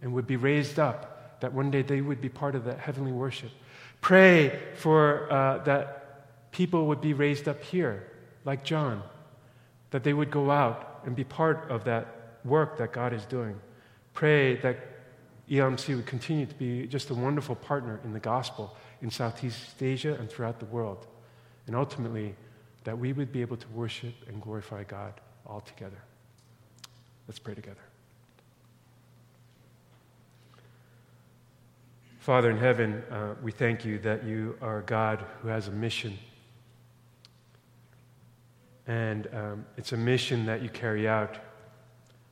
and 0.00 0.14
would 0.14 0.26
be 0.26 0.36
raised 0.36 0.78
up, 0.78 1.38
that 1.40 1.52
one 1.52 1.70
day 1.70 1.82
they 1.82 2.00
would 2.00 2.22
be 2.22 2.30
part 2.30 2.54
of 2.54 2.64
that 2.64 2.78
heavenly 2.78 3.12
worship. 3.12 3.50
Pray 4.06 4.56
for 4.76 5.26
uh, 5.32 5.58
that 5.64 6.52
people 6.52 6.86
would 6.86 7.00
be 7.00 7.12
raised 7.12 7.48
up 7.48 7.60
here, 7.60 8.06
like 8.44 8.62
John, 8.62 9.02
that 9.90 10.04
they 10.04 10.12
would 10.12 10.30
go 10.30 10.48
out 10.48 11.00
and 11.06 11.16
be 11.16 11.24
part 11.24 11.68
of 11.72 11.82
that 11.86 12.38
work 12.44 12.78
that 12.78 12.92
God 12.92 13.12
is 13.12 13.24
doing. 13.24 13.58
Pray 14.14 14.54
that 14.58 14.76
ELMC 15.50 15.96
would 15.96 16.06
continue 16.06 16.46
to 16.46 16.54
be 16.54 16.86
just 16.86 17.10
a 17.10 17.14
wonderful 17.14 17.56
partner 17.56 17.98
in 18.04 18.12
the 18.12 18.20
gospel 18.20 18.76
in 19.02 19.10
Southeast 19.10 19.82
Asia 19.82 20.14
and 20.14 20.30
throughout 20.30 20.60
the 20.60 20.66
world. 20.66 21.08
And 21.66 21.74
ultimately, 21.74 22.36
that 22.84 22.96
we 22.96 23.12
would 23.12 23.32
be 23.32 23.40
able 23.40 23.56
to 23.56 23.68
worship 23.74 24.14
and 24.28 24.40
glorify 24.40 24.84
God 24.84 25.14
all 25.44 25.62
together. 25.62 26.00
Let's 27.26 27.40
pray 27.40 27.56
together. 27.56 27.82
Father 32.26 32.50
in 32.50 32.58
heaven, 32.58 33.04
uh, 33.08 33.34
we 33.40 33.52
thank 33.52 33.84
you 33.84 34.00
that 34.00 34.24
you 34.24 34.58
are 34.60 34.82
God 34.82 35.24
who 35.40 35.46
has 35.46 35.68
a 35.68 35.70
mission. 35.70 36.18
And 38.88 39.28
um, 39.32 39.64
it's 39.76 39.92
a 39.92 39.96
mission 39.96 40.44
that 40.46 40.60
you 40.60 40.68
carry 40.68 41.06
out 41.06 41.38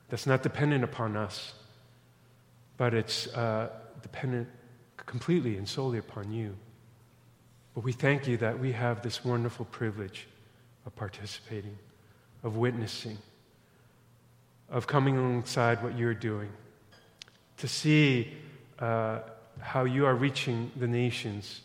that's 0.09 0.26
not 0.26 0.42
dependent 0.42 0.82
upon 0.82 1.16
us, 1.16 1.55
but 2.76 2.92
it's 2.92 3.28
uh, 3.36 3.70
dependent 4.03 4.49
completely 4.97 5.59
and 5.59 5.68
solely 5.68 5.99
upon 5.99 6.32
you. 6.32 6.57
But 7.76 7.84
we 7.84 7.92
thank 7.92 8.26
you 8.26 8.36
that 8.38 8.59
we 8.59 8.72
have 8.72 9.01
this 9.01 9.24
wonderful 9.24 9.66
privilege 9.66 10.26
of 10.86 10.97
participating, 10.97 11.78
of 12.42 12.57
witnessing, 12.57 13.18
of 14.68 14.88
coming 14.88 15.16
alongside 15.18 15.84
what 15.84 15.97
you're 15.97 16.14
doing, 16.14 16.51
to 17.59 17.68
see. 17.68 18.32
Uh, 18.80 19.20
how 19.61 19.84
you 19.84 20.07
are 20.07 20.14
reaching 20.14 20.70
the 20.76 20.86
nations 20.86 21.62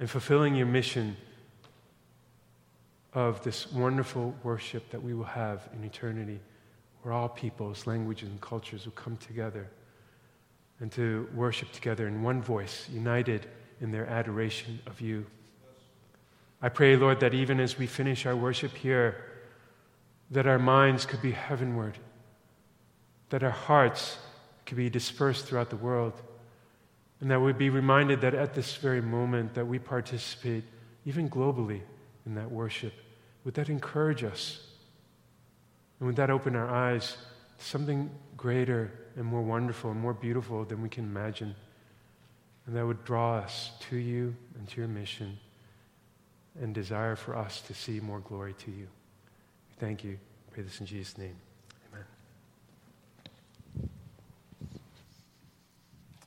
and 0.00 0.08
fulfilling 0.08 0.54
your 0.54 0.66
mission 0.66 1.16
of 3.14 3.42
this 3.42 3.72
wonderful 3.72 4.34
worship 4.42 4.90
that 4.90 5.02
we 5.02 5.14
will 5.14 5.24
have 5.24 5.68
in 5.74 5.84
eternity, 5.84 6.38
where 7.02 7.12
all 7.12 7.28
peoples, 7.28 7.86
languages, 7.86 8.28
and 8.28 8.40
cultures 8.40 8.84
will 8.84 8.92
come 8.92 9.16
together 9.16 9.68
and 10.80 10.92
to 10.92 11.28
worship 11.34 11.72
together 11.72 12.06
in 12.06 12.22
one 12.22 12.40
voice, 12.40 12.88
united 12.92 13.46
in 13.80 13.90
their 13.90 14.06
adoration 14.06 14.78
of 14.86 15.00
you. 15.00 15.26
I 16.60 16.68
pray, 16.68 16.96
Lord, 16.96 17.20
that 17.20 17.34
even 17.34 17.60
as 17.60 17.78
we 17.78 17.86
finish 17.86 18.26
our 18.26 18.36
worship 18.36 18.76
here, 18.76 19.24
that 20.30 20.46
our 20.46 20.58
minds 20.58 21.06
could 21.06 21.22
be 21.22 21.32
heavenward, 21.32 21.98
that 23.30 23.42
our 23.42 23.50
hearts 23.50 24.18
could 24.66 24.76
be 24.76 24.90
dispersed 24.90 25.46
throughout 25.46 25.70
the 25.70 25.76
world 25.76 26.20
and 27.20 27.30
that 27.30 27.40
we'd 27.40 27.58
be 27.58 27.70
reminded 27.70 28.20
that 28.20 28.34
at 28.34 28.54
this 28.54 28.76
very 28.76 29.00
moment 29.00 29.54
that 29.54 29.66
we 29.66 29.78
participate, 29.78 30.64
even 31.04 31.28
globally, 31.28 31.80
in 32.26 32.34
that 32.34 32.50
worship. 32.50 32.92
Would 33.44 33.54
that 33.54 33.68
encourage 33.68 34.22
us? 34.22 34.60
And 35.98 36.06
would 36.06 36.16
that 36.16 36.30
open 36.30 36.54
our 36.54 36.68
eyes 36.68 37.16
to 37.58 37.64
something 37.64 38.10
greater 38.36 38.92
and 39.16 39.24
more 39.24 39.42
wonderful 39.42 39.90
and 39.90 40.00
more 40.00 40.14
beautiful 40.14 40.64
than 40.64 40.80
we 40.82 40.88
can 40.88 41.04
imagine? 41.04 41.54
And 42.66 42.76
that 42.76 42.86
would 42.86 43.04
draw 43.04 43.38
us 43.38 43.72
to 43.88 43.96
you 43.96 44.36
and 44.58 44.68
to 44.68 44.76
your 44.76 44.88
mission 44.88 45.38
and 46.60 46.74
desire 46.74 47.16
for 47.16 47.36
us 47.36 47.62
to 47.62 47.74
see 47.74 47.98
more 47.98 48.20
glory 48.20 48.54
to 48.58 48.70
you. 48.70 48.86
We 48.86 49.74
thank 49.78 50.04
you. 50.04 50.18
Pray 50.52 50.62
this 50.62 50.78
in 50.80 50.86
Jesus' 50.86 51.16
name. 51.16 51.47